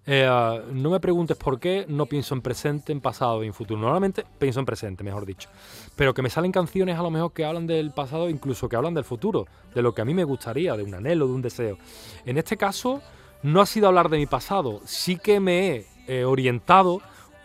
eh, 0.07 0.63
no 0.71 0.89
me 0.89 0.99
preguntes 0.99 1.37
por 1.37 1.59
qué, 1.59 1.85
no 1.87 2.05
pienso 2.07 2.33
en 2.33 2.41
presente, 2.41 2.91
en 2.91 3.01
pasado 3.01 3.43
y 3.43 3.47
en 3.47 3.53
futuro. 3.53 3.79
Normalmente 3.79 4.25
pienso 4.39 4.59
en 4.59 4.65
presente, 4.65 5.03
mejor 5.03 5.25
dicho. 5.25 5.49
Pero 5.95 6.13
que 6.13 6.21
me 6.21 6.29
salen 6.29 6.51
canciones 6.51 6.97
a 6.97 7.03
lo 7.03 7.11
mejor 7.11 7.33
que 7.33 7.45
hablan 7.45 7.67
del 7.67 7.91
pasado, 7.91 8.29
incluso 8.29 8.67
que 8.67 8.75
hablan 8.75 8.93
del 8.93 9.03
futuro, 9.03 9.45
de 9.75 9.81
lo 9.81 9.93
que 9.93 10.01
a 10.01 10.05
mí 10.05 10.13
me 10.13 10.23
gustaría, 10.23 10.75
de 10.75 10.83
un 10.83 10.95
anhelo, 10.95 11.27
de 11.27 11.33
un 11.33 11.41
deseo. 11.41 11.77
En 12.25 12.37
este 12.37 12.57
caso, 12.57 13.01
no 13.43 13.61
ha 13.61 13.65
sido 13.65 13.87
hablar 13.87 14.09
de 14.09 14.17
mi 14.17 14.25
pasado, 14.25 14.81
sí 14.85 15.17
que 15.17 15.39
me 15.39 15.75
he 15.75 15.85
eh, 16.07 16.25
orientado 16.25 17.01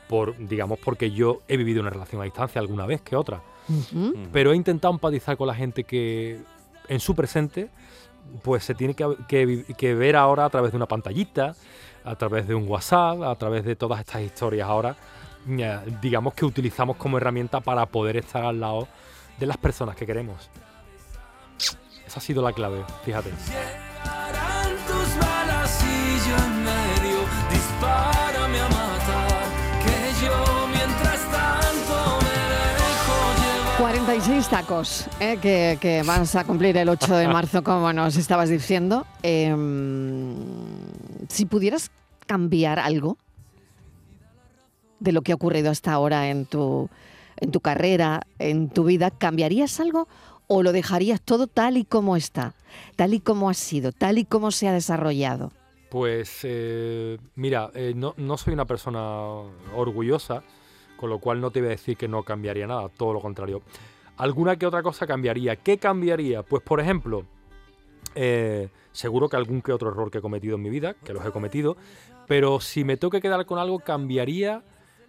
por, 0.09 0.37
digamos, 0.39 0.79
porque 0.79 1.11
yo 1.11 1.41
he 1.49 1.57
vivido 1.57 1.81
una 1.81 1.91
relación 1.91 2.21
a 2.23 2.25
distancia 2.25 2.61
alguna 2.61 2.87
vez 2.87 3.03
que 3.03 3.17
otra 3.17 3.43
pero 4.33 4.53
he 4.53 4.57
intentado 4.57 4.93
empatizar 4.93 5.37
con 5.37 5.47
la 5.47 5.55
gente 5.55 5.85
que 5.85 6.41
en 6.89 7.01
su 7.01 7.15
presente 7.15 7.71
pues 8.43 8.65
se 8.65 8.75
tiene 8.75 8.95
que, 8.95 9.65
que 9.77 9.95
ver 9.95 10.17
ahora 10.17 10.45
a 10.45 10.51
través 10.51 10.73
de 10.73 10.77
una 10.77 10.87
pantallita, 10.87 11.55
a 12.05 12.17
través 12.17 12.47
de 12.47 12.55
un 12.55 12.69
WhatsApp, 12.69 13.23
a 13.23 13.35
través 13.37 13.65
de 13.65 13.77
todas 13.77 14.01
estas 14.01 14.23
historias 14.23 14.69
ahora, 14.69 14.97
eh, 15.49 15.79
digamos 16.01 16.35
que 16.35 16.45
utilizamos 16.45 16.97
como 16.97 17.17
herramienta 17.17 17.61
para 17.61 17.87
poder 17.87 18.17
estar 18.17 18.45
al 18.45 18.61
lado 18.61 18.89
de 19.39 19.47
las 19.47 19.57
personas 19.57 19.97
que 19.97 20.07
queremos. 20.07 20.51
Esa 22.07 22.19
ha 22.19 22.23
sido 22.23 22.43
la 22.43 22.53
clave, 22.53 22.85
fíjate. 23.05 23.31
46 33.79 34.49
tacos 34.49 35.07
¿eh? 35.19 35.39
que, 35.43 35.77
que 35.81 36.03
vas 36.05 36.37
a 36.37 36.45
cumplir 36.45 36.77
el 36.77 36.89
8 36.89 37.17
de 37.17 37.29
marzo, 37.29 37.65
como 37.65 37.93
nos 37.93 38.17
estabas 38.17 38.49
diciendo. 38.49 39.07
Em, 39.23 40.37
si 41.29 41.47
pudieras 41.47 41.91
cambiar 42.27 42.79
algo 42.79 43.19
de 45.01 45.13
lo 45.13 45.23
que 45.23 45.33
ha 45.33 45.35
ocurrido 45.35 45.71
hasta 45.71 45.93
ahora 45.93 46.31
en 46.31 46.47
tu, 46.47 46.89
en 47.37 47.51
tu 47.51 47.61
carrera, 47.61 48.23
en 48.39 48.69
tu 48.69 48.85
vida, 48.85 49.11
¿cambiarías 49.11 49.81
algo 49.81 50.09
o 50.47 50.63
lo 50.63 50.73
dejarías 50.73 51.21
todo 51.21 51.47
tal 51.47 51.77
y 51.77 51.85
como 51.85 52.17
está? 52.17 52.55
Tal 52.97 53.15
y 53.15 53.21
como 53.21 53.51
ha 53.51 53.55
sido, 53.55 53.93
tal 53.93 54.19
y 54.19 54.25
como 54.25 54.51
se 54.51 54.69
ha 54.69 54.73
desarrollado. 54.73 55.51
Pues 55.91 56.41
eh, 56.45 57.19
mira, 57.35 57.71
eh, 57.75 57.93
no, 57.95 58.15
no 58.17 58.39
soy 58.39 58.55
una 58.55 58.65
persona 58.65 59.01
orgullosa, 59.75 60.43
con 60.97 61.11
lo 61.11 61.19
cual 61.19 61.41
no 61.41 61.51
te 61.51 61.61
voy 61.61 61.69
a 61.69 61.71
decir 61.71 61.97
que 61.97 62.09
no 62.09 62.23
cambiaría 62.23 62.67
nada, 62.67 62.89
todo 62.89 63.13
lo 63.13 63.21
contrario. 63.21 63.63
Alguna 64.17 64.57
que 64.57 64.67
otra 64.67 64.83
cosa 64.83 65.07
cambiaría. 65.07 65.57
¿Qué 65.57 65.79
cambiaría? 65.79 66.43
Pues 66.43 66.63
por 66.63 66.81
ejemplo, 66.81 67.25
eh, 68.15 68.69
seguro 68.93 69.29
que 69.29 69.37
algún 69.37 69.63
que 69.63 69.73
otro 69.73 69.91
error 69.91 70.11
que 70.11 70.19
he 70.19 70.21
cometido 70.23 70.57
en 70.57 70.63
mi 70.63 70.71
vida, 70.71 70.95
que 70.95 71.13
los 71.13 71.25
he 71.25 71.31
cometido, 71.31 71.77
pero 72.27 72.61
si 72.61 72.85
me 72.85 72.97
tengo 72.97 73.11
que 73.11 73.21
quedar 73.21 73.45
con 73.47 73.59
algo, 73.59 73.79
cambiaría. 73.81 74.63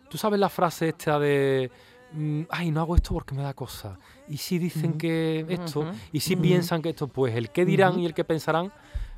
¿Tú 0.09 0.17
sabes 0.17 0.39
la 0.39 0.49
frase 0.49 0.89
esta 0.89 1.17
de 1.19 1.71
mm, 2.13 2.41
ay, 2.49 2.69
no 2.71 2.81
hago 2.81 2.95
esto 2.95 3.13
porque 3.13 3.33
me 3.33 3.41
da 3.41 3.53
cosa. 3.53 3.97
Y 4.27 4.37
si 4.37 4.59
dicen 4.59 4.97
que 4.97 5.45
esto, 5.49 5.87
y 6.11 6.19
si 6.19 6.35
piensan 6.35 6.81
que 6.81 6.89
esto, 6.89 7.07
pues 7.07 7.35
el 7.35 7.49
qué 7.49 7.65
dirán 7.65 7.99
y 7.99 8.05
el 8.05 8.13
qué 8.13 8.23
pensarán 8.23 8.71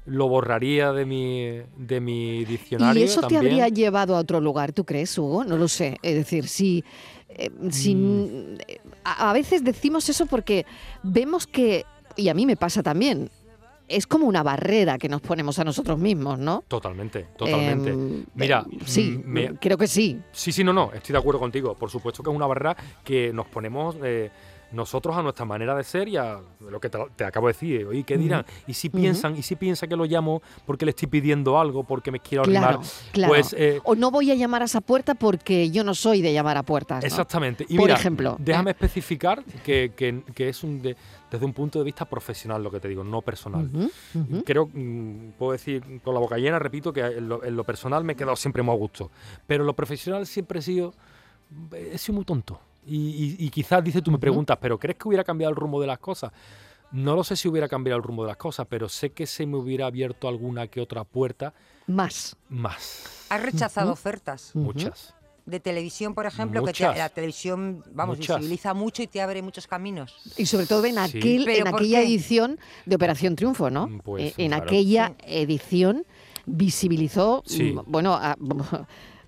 lo 0.06 0.28
borraría 0.28 0.92
de 0.94 1.04
mi, 1.06 1.62
de 1.78 2.00
mi 2.00 2.46
diccionario. 2.46 3.02
¿Y 3.02 3.06
eso 3.06 3.22
te 3.28 3.38
habría 3.38 3.68
llevado 3.70 4.16
a 4.16 4.20
otro 4.20 4.40
lugar, 4.40 4.72
tú 4.72 4.86
crees, 4.86 5.18
Hugo? 5.18 5.44
No 5.44 5.58
lo 5.58 5.68
sé. 5.68 5.98
Es 6.04 6.14
decir, 6.16 6.48
si, 6.48 6.84
eh, 7.30 7.50
si 7.72 7.96
Mm. 7.96 8.58
eh, 8.68 8.80
a, 9.04 9.32
a 9.32 9.34
veces 9.34 9.64
decimos 9.64 10.08
eso 10.08 10.28
porque 10.28 10.66
vemos 11.02 11.48
que, 11.48 11.86
y 12.16 12.30
a 12.30 12.34
mí 12.36 12.46
me 12.46 12.56
pasa 12.56 12.84
también, 12.84 13.32
es 13.88 14.08
como 14.08 14.26
una 14.28 14.44
barrera 14.44 14.98
que 14.98 15.08
nos 15.10 15.22
ponemos 15.22 15.60
a 15.60 15.64
nosotros 15.64 15.98
mismos, 16.00 16.40
¿no? 16.40 16.64
Totalmente, 16.68 17.28
totalmente. 17.38 17.92
Em, 17.92 18.26
Mira, 18.36 18.66
eh, 18.72 18.78
sí, 18.86 19.22
mm, 19.24 19.30
me- 19.30 19.56
creo 19.60 19.78
que 19.78 19.88
sí. 19.88 20.20
Sí, 20.32 20.52
sí, 20.52 20.64
no, 20.64 20.74
no, 20.74 20.92
estoy 20.94 21.14
de 21.14 21.20
acuerdo 21.20 21.40
contigo. 21.40 21.76
Por 21.76 21.90
supuesto 21.90 22.24
que 22.24 22.30
es 22.30 22.36
una 22.36 22.48
barrera 22.48 22.76
que 23.04 23.32
nos 23.34 23.48
ponemos 23.48 23.96
eh, 24.04 24.32
nosotros 24.72 25.16
a 25.16 25.22
nuestra 25.22 25.46
manera 25.46 25.76
de 25.76 25.84
ser 25.84 26.08
y 26.08 26.18
a 26.18 26.40
lo 26.60 26.80
que 26.80 26.90
te, 26.90 26.98
te 27.16 27.24
acabo 27.24 27.48
de 27.48 27.54
decir. 27.54 27.86
Oye, 27.86 28.04
¿qué 28.04 28.18
dirán? 28.18 28.46
Y 28.68 28.74
si 28.74 28.90
piensan, 28.90 29.36
y 29.38 29.42
si 29.42 29.56
piensan 29.56 29.88
que 29.90 29.96
lo 29.96 30.06
llamo 30.06 30.42
porque 30.66 30.86
le 30.86 30.90
estoy 30.92 31.08
pidiendo 31.08 31.60
algo, 31.60 31.84
porque 31.84 32.12
me 32.12 32.20
quiero 32.20 32.44
Claro, 32.44 32.82
claro. 33.12 33.32
pues 33.34 33.54
eh, 33.58 33.80
o 33.84 33.96
no 33.96 34.12
voy 34.12 34.32
a 34.32 34.36
llamar 34.36 34.62
a 34.62 34.66
esa 34.66 34.82
puerta 34.82 35.16
porque 35.16 35.70
yo 35.72 35.84
no 35.84 35.94
soy 35.94 36.22
de 36.22 36.34
llamar 36.34 36.58
a 36.58 36.64
puertas. 36.64 37.02
¿no? 37.04 37.08
Exactamente. 37.08 37.66
Y 37.70 37.76
Por 37.78 37.86
mira, 37.86 37.96
ejemplo, 37.96 38.36
déjame 38.40 38.72
¿eh? 38.72 38.74
especificar 38.74 39.44
que, 39.64 39.94
que- 39.96 40.24
que 40.34 40.50
es 40.50 40.64
un 40.64 40.82
de- 40.82 40.96
desde 41.32 41.46
un 41.46 41.54
punto 41.54 41.80
de 41.80 41.86
vista 41.86 42.06
profesional 42.06 42.64
lo 42.64 42.72
que 42.72 42.80
te 42.80 42.88
digo, 42.88 43.04
no 43.04 43.22
personal. 43.22 43.70
Ujú, 43.74 43.92
ujú. 44.16 44.44
Creo, 44.46 44.70
mm, 44.74 45.32
puedo 45.38 45.52
decir 45.54 45.84
con 46.04 46.14
la 46.14 46.20
boca 46.20 46.38
llena, 46.38 46.60
repito, 46.60 46.94
que 46.94 47.02
en 47.02 47.28
lo, 47.30 47.44
en 47.44 47.56
lo 47.56 47.64
personal 47.64 48.04
me 48.04 48.14
he 48.14 48.16
quedado 48.16 48.36
siempre 48.36 48.62
muy 48.64 48.74
a 48.74 48.78
gusto. 48.78 49.12
Pero 49.48 49.64
en 49.64 49.68
lo 49.68 49.74
profesional 49.76 50.26
siempre 50.28 50.60
he 50.60 50.62
sido, 50.62 50.94
he 51.74 51.98
sido 51.98 52.16
muy 52.16 52.26
tonto. 52.26 52.60
Y, 52.86 53.36
y- 53.40 53.46
y 53.46 53.50
quizás, 53.50 53.84
dices, 53.84 54.04
tú 54.04 54.12
me 54.12 54.20
preguntas, 54.20 54.58
¿pero 54.62 54.78
crees 54.78 54.98
que 54.98 55.08
hubiera 55.08 55.24
cambiado 55.24 55.50
el 55.52 55.56
rumbo 55.56 55.82
de 55.82 55.88
las 55.88 56.00
cosas? 56.00 56.32
No 56.92 57.16
lo 57.16 57.24
sé 57.24 57.36
si 57.36 57.48
hubiera 57.48 57.68
cambiado 57.68 57.98
el 57.98 58.04
rumbo 58.04 58.24
de 58.24 58.28
las 58.30 58.38
cosas, 58.38 58.68
pero 58.70 58.88
sé 58.88 59.10
que 59.12 59.26
se 59.26 59.46
me 59.46 59.58
hubiera 59.58 59.88
abierto 59.88 60.28
alguna 60.28 60.68
que 60.68 60.80
otra 60.82 61.04
puerta 61.04 61.54
Más. 61.88 62.36
más. 62.50 63.04
Has 63.30 63.42
rechazado 63.42 63.92
ofertas. 63.92 64.52
Muchas. 64.54 65.14
de 65.48 65.60
televisión, 65.60 66.16
por 66.16 66.26
ejemplo, 66.26 66.64
que 66.64 66.74
te- 66.74 66.82
la 66.84 67.08
televisión, 67.10 67.84
vamos, 67.94 68.18
Muchas. 68.18 68.38
visibiliza 68.38 68.74
mucho 68.74 69.04
y 69.04 69.08
te 69.08 69.22
abre 69.22 69.44
muchos 69.44 69.68
caminos. 69.68 70.16
Y 70.38 70.48
sobre 70.48 70.66
todo 70.66 70.84
en, 70.86 70.98
aquel, 70.98 71.44
¿Pero 71.46 71.68
en 71.68 71.76
aquella 71.76 72.00
qué? 72.00 72.06
edición 72.08 72.60
de 72.88 72.96
Operación 72.96 73.36
Triunfo, 73.36 73.70
¿no? 73.70 73.86
Mm, 73.88 74.00
pues, 74.00 74.24
Eh, 74.24 74.34
en 74.40 74.48
claro. 74.50 74.64
aquella 74.64 75.16
edición 75.24 76.04
visibilizó, 76.48 77.44
Sí. 77.46 77.74
mm, 77.74 77.82
bueno, 77.86 78.16
a- 78.16 78.36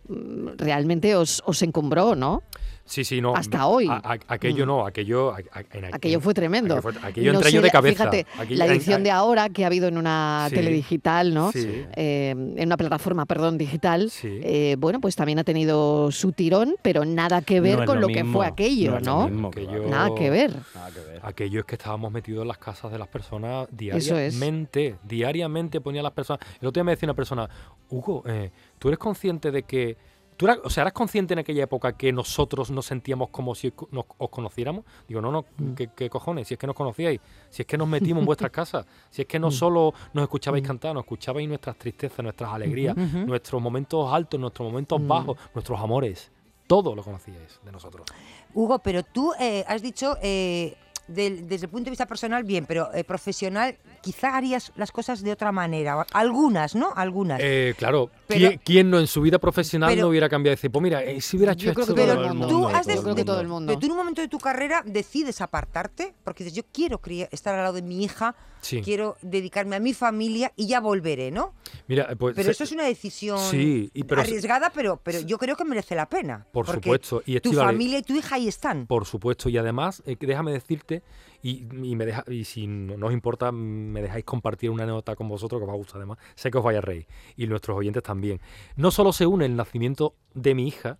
mm, 0.10 0.58
realmente 0.58 1.16
os, 1.16 1.44
os 1.46 1.62
encumbró, 1.62 2.16
¿no? 2.16 2.42
Sí, 2.88 3.03
sí, 3.03 3.22
no. 3.22 3.36
Hasta 3.36 3.67
hoy. 3.67 3.88
a- 3.88 3.96
a- 4.13 4.17
aquello 4.29 4.65
Mm. 4.65 4.67
no, 4.67 4.86
aquello. 4.88 5.32
a- 5.34 5.38
a- 5.51 5.63
en- 5.77 5.94
Aquello 5.94 6.20
fue 6.22 6.34
tremendo. 6.34 6.75
Aquello, 6.77 6.82
fue- 7.00 7.08
aquello 7.10 7.34
No 7.34 7.41
sé, 7.44 7.62
de 7.62 7.70
cabeza. 7.70 7.98
Fíjate, 8.10 8.25
Aquello- 8.39 8.58
la 8.58 8.65
edición 8.65 9.03
de 9.03 9.12
ahora 9.12 9.50
que 9.50 9.63
ha 9.63 9.67
habido 9.67 9.88
en 9.88 9.98
una 9.98 10.48
Sí. 10.50 10.56
teledigital, 10.56 11.34
¿no? 11.34 11.51
Sí. 11.51 11.84
Eh, 11.96 12.29
en 12.32 12.65
una 12.65 12.77
plataforma, 12.77 13.25
perdón, 13.25 13.58
digital, 13.58 14.10
Sí. 14.10 14.39
eh, 14.41 14.75
bueno, 14.79 15.00
pues 15.01 15.15
también 15.15 15.38
ha 15.39 15.44
tenido 15.44 16.12
su 16.12 16.32
tirón, 16.32 16.75
pero 16.82 17.03
nada 17.06 17.41
que 17.41 17.60
ver 17.62 17.79
No 17.79 17.86
con 17.86 17.96
lo, 18.01 18.08
lo 18.08 18.13
que 18.13 18.24
fue 18.24 18.46
aquello, 18.48 19.00
no 19.01 19.29
Nada 19.29 20.15
que 20.15 20.29
ver. 20.29 20.56
Nada 20.74 20.91
que 20.91 21.00
ver. 21.01 21.20
Aquello 21.24 21.60
es 21.60 21.65
que 21.65 21.75
estábamos 21.75 22.12
metidos 22.12 22.44
en 22.44 22.48
las 22.48 22.58
casas 22.58 22.91
de 22.91 22.98
las 22.98 23.08
personas 23.10 23.67
Eso 23.77 24.17
es. 24.17 24.34
diariamente. 24.34 24.96
Diariamente 25.03 25.82
ponía 25.82 26.01
a 26.01 26.03
las 26.03 26.13
personas. 26.13 26.39
El 26.62 26.67
otro 26.67 26.79
día 26.79 26.84
me 26.86 26.91
decía 26.91 27.08
una 27.08 27.15
persona, 27.15 27.50
Hugo, 27.89 28.24
eh, 28.25 28.51
¿tú 28.79 28.88
eres 28.88 28.98
consciente 28.98 29.51
de 29.51 29.63
que. 29.63 29.98
¿Tú 30.38 30.46
eras, 30.46 30.60
o 30.63 30.70
sea, 30.70 30.84
¿eras 30.84 30.94
consciente 30.94 31.34
en 31.34 31.39
aquella 31.39 31.63
época 31.63 31.94
que 31.98 32.13
nosotros 32.13 32.70
nos 32.70 32.86
sentíamos 32.86 33.29
como 33.29 33.56
si 33.56 33.74
nos, 33.91 34.06
os 34.20 34.29
conociéramos? 34.29 34.86
Digo, 35.08 35.20
no, 35.20 35.32
no, 35.32 35.46
Mm. 35.58 35.74
¿qué, 35.74 35.89
qué 35.96 36.10
cojones? 36.12 36.48
Si 36.48 36.53
es 36.53 36.60
que 36.60 36.67
nos 36.67 36.75
conocíais, 36.75 37.20
si 37.50 37.63
es 37.63 37.67
que 37.67 37.75
nos 37.77 37.88
metimos 37.88 38.22
en 38.22 38.25
vuestras 38.27 38.51
casas, 38.51 38.86
si 39.10 39.24
es 39.24 39.27
que 39.27 39.39
no 39.39 39.48
Mm. 39.48 39.51
solo 39.51 39.94
nos 40.13 40.22
escuchabais 40.24 40.63
Mm. 40.63 40.67
cantar, 40.67 40.94
nos 40.94 41.03
escuchabais 41.06 41.48
nuestras 41.50 41.75
tristezas, 41.77 42.20
nuestras 42.24 42.53
alegrías, 42.53 42.96
nuestros 42.96 43.60
momentos 43.62 44.13
altos, 44.13 44.39
nuestros 44.39 44.67
momentos 44.72 45.06
bajos, 45.08 45.38
nuestros 45.56 45.79
amores. 45.79 46.32
Todo 46.67 46.94
lo 46.96 47.01
conocíais 47.03 47.60
de 47.65 47.72
nosotros. 47.72 48.06
Hugo, 48.53 48.77
pero 48.79 49.01
tú 49.03 49.34
eh, 49.39 49.63
has 49.67 49.82
dicho, 49.82 50.17
eh, 50.22 50.75
del- 51.08 51.48
desde 51.48 51.65
el 51.65 51.72
punto 51.72 51.86
de 51.86 51.91
vista 51.91 52.06
personal, 52.06 52.44
bien, 52.44 52.65
pero 52.65 52.94
eh, 52.94 53.03
profesional, 53.06 53.77
quizá 54.01 54.36
harías 54.36 54.74
las 54.75 54.91
cosas 54.91 55.24
de 55.24 55.32
otra 55.32 55.51
manera. 55.53 56.06
Algunas, 56.13 56.75
¿no? 56.75 56.91
Algunas. 56.94 57.39
Eh, 57.41 57.74
claro, 57.77 58.12
Pero- 58.27 58.50
¿quién, 58.50 58.62
quién 58.63 58.89
no 58.89 59.00
en 59.00 59.07
su 59.07 59.22
vida 59.22 59.39
profesional 59.39 59.89
pero- 59.89 60.01
no 60.03 60.07
hubiera 60.10 60.27
cambiado? 60.29 60.55
Dice, 60.55 60.69
pues 60.69 60.84
mira, 60.84 61.03
eh, 61.03 61.22
si 61.22 61.38
hubiera 61.38 61.53
hecho 61.53 61.69
esto... 61.69 61.96
pero 61.96 62.13
el 62.25 62.34
mundo. 62.34 62.48
tú 62.48 62.67
has 62.67 62.86
de- 62.86 62.96
todo 63.24 63.39
el 63.41 63.48
mundo. 63.48 63.67
pero 63.72 63.79
tú 63.79 63.86
en 63.86 63.91
un 63.93 63.98
momento 63.98 64.22
de 64.22 64.27
tu 64.27 64.38
carrera 64.39 64.84
decides 64.86 65.39
apartarte 65.41 66.13
porque 66.24 66.43
dices, 66.43 66.57
yo 66.57 66.63
quiero 66.72 67.00
estar 67.31 67.55
al 67.55 67.63
lado 67.63 67.75
de 67.75 67.81
mi 67.81 68.03
hija, 68.03 68.36
Sí. 68.60 68.81
quiero 68.81 69.15
dedicarme 69.22 69.75
a 69.75 69.79
mi 69.79 69.93
familia 69.93 70.51
y 70.55 70.67
ya 70.67 70.79
volveré, 70.81 71.29
¿no? 71.31 71.53
Mira, 71.88 72.10
pues... 72.17 72.36
Pero 72.36 72.46
se- 72.48 72.51
eso 72.51 72.63
es 72.63 72.72
una 72.72 72.84
decisión 72.84 73.38
Sí, 73.39 73.89
y 73.93 74.03
pero- 74.03 74.22
arriesgada, 74.22 74.72
pero, 74.74 75.00
pero 75.03 75.22
yo 75.22 75.38
creo 75.38 75.55
que 75.55 75.63
merece 75.63 75.96
la 75.96 76.10
pena. 76.10 76.46
Por 76.51 76.65
supuesto, 76.67 77.22
y 77.25 77.39
tu 77.39 77.53
familia 77.53 78.00
y 78.00 78.03
tu 78.03 78.13
hija 78.15 78.36
ahí 78.36 78.48
están. 78.48 78.88
Por 78.88 79.05
supuesto, 79.05 79.48
y 79.48 79.57
además, 79.57 80.01
eh, 80.05 80.17
déjame 80.19 80.51
decirte, 80.51 81.03
y, 81.41 81.65
me 81.96 82.06
deja, 82.06 82.24
y 82.27 82.44
si 82.44 82.67
no, 82.67 83.08
os 83.08 83.13
importa, 83.13 83.51
me 83.51 84.01
dejáis 84.01 84.25
compartir 84.25 84.70
una 84.70 84.84
anécdota 84.84 85.15
con 85.15 85.27
vosotros 85.27 85.60
que 85.60 85.63
os 85.63 85.70
va 85.70 85.74
a 85.74 85.77
gustar 85.77 85.98
además, 85.98 86.17
sé 86.36 86.51
que 86.51 86.58
os 86.58 86.63
vaya 86.63 86.79
a 86.79 86.82
reír, 86.82 87.08
y 87.36 87.48
nuestros 87.48 87.77
oyentes 87.77 88.03
también. 88.03 88.39
No 88.75 88.91
solo 88.91 89.13
se 89.13 89.25
une 89.25 89.46
el 89.46 89.56
nacimiento 89.56 90.15
de 90.34 90.56
mi 90.56 90.67
hija, 90.67 91.00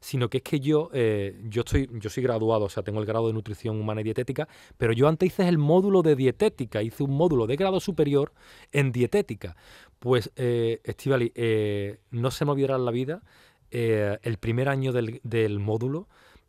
sino 0.00 0.28
que 0.28 0.38
es 0.38 0.42
que 0.44 0.60
yo, 0.60 0.90
eh, 0.92 1.40
yo, 1.48 1.62
estoy, 1.62 1.88
yo 1.92 2.10
soy 2.10 2.22
graduado, 2.22 2.66
o 2.66 2.68
sea, 2.68 2.82
tengo 2.82 3.00
el 3.00 3.06
grado 3.06 3.26
de 3.26 3.32
nutrición 3.32 3.80
humana 3.80 4.00
y 4.00 4.04
dietética, 4.04 4.48
pero 4.76 4.92
yo 4.92 5.08
antes 5.08 5.26
hice 5.28 5.48
el 5.48 5.58
módulo 5.58 6.02
de 6.02 6.14
dietética, 6.14 6.82
hice 6.82 7.02
un 7.02 7.16
módulo 7.16 7.46
de 7.46 7.56
grado 7.56 7.80
superior 7.80 8.32
en 8.72 8.92
dietética. 8.92 9.56
Pues, 9.98 10.30
eh, 10.36 10.80
Estivali, 10.84 11.32
eh, 11.34 11.98
no 12.10 12.30
se 12.30 12.44
me 12.44 12.52
olvidará 12.52 12.76
en 12.76 12.84
la 12.84 12.90
vida 12.90 13.22
el 13.70 14.38
primer 14.38 14.70
año 14.70 14.92
del, 14.92 15.20
del 15.24 15.58
módulo, 15.58 16.08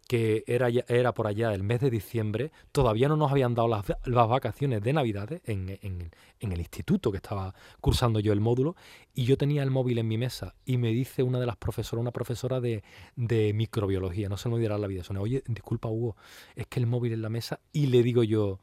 que 0.09 0.43
era, 0.47 0.71
ya- 0.71 0.85
era 0.87 1.13
por 1.13 1.27
allá 1.27 1.53
el 1.53 1.61
mes 1.61 1.81
de 1.81 1.91
diciembre, 1.91 2.51
todavía 2.71 3.07
no 3.07 3.15
nos 3.15 3.29
habían 3.31 3.53
dado 3.53 3.67
las, 3.67 3.83
va- 3.85 3.99
las 4.05 4.27
vacaciones 4.27 4.81
de 4.81 4.91
Navidades 4.91 5.41
en, 5.45 5.77
en- 5.83 6.09
en 6.39 6.51
el 6.51 6.59
instituto 6.59 7.11
que 7.11 7.17
estaba 7.17 7.53
cursando 7.79 8.19
yo 8.19 8.33
el 8.33 8.39
módulo, 8.39 8.75
y 9.13 9.25
yo 9.25 9.37
tenía 9.37 9.61
el 9.61 9.69
móvil 9.69 9.99
en 9.99 10.07
mi 10.07 10.17
mesa, 10.17 10.55
y 10.65 10.77
me 10.77 10.89
dice 10.89 11.21
una 11.21 11.39
de 11.39 11.45
las 11.45 11.57
profesoras, 11.57 12.01
una 12.01 12.09
profesora 12.11 12.59
de, 12.59 12.81
de 13.15 13.53
microbiología, 13.53 14.29
no 14.29 14.37
se 14.37 14.49
me 14.49 14.55
olvidará 14.55 14.79
la 14.79 14.87
vida, 14.87 15.03
suena, 15.03 15.21
oye, 15.21 15.43
disculpa 15.47 15.89
Hugo, 15.89 16.15
es 16.55 16.65
que 16.65 16.79
el 16.79 16.87
móvil 16.87 17.13
en 17.13 17.21
la 17.21 17.29
mesa, 17.29 17.59
y 17.71 17.85
le 17.85 18.01
digo 18.01 18.23
yo, 18.23 18.59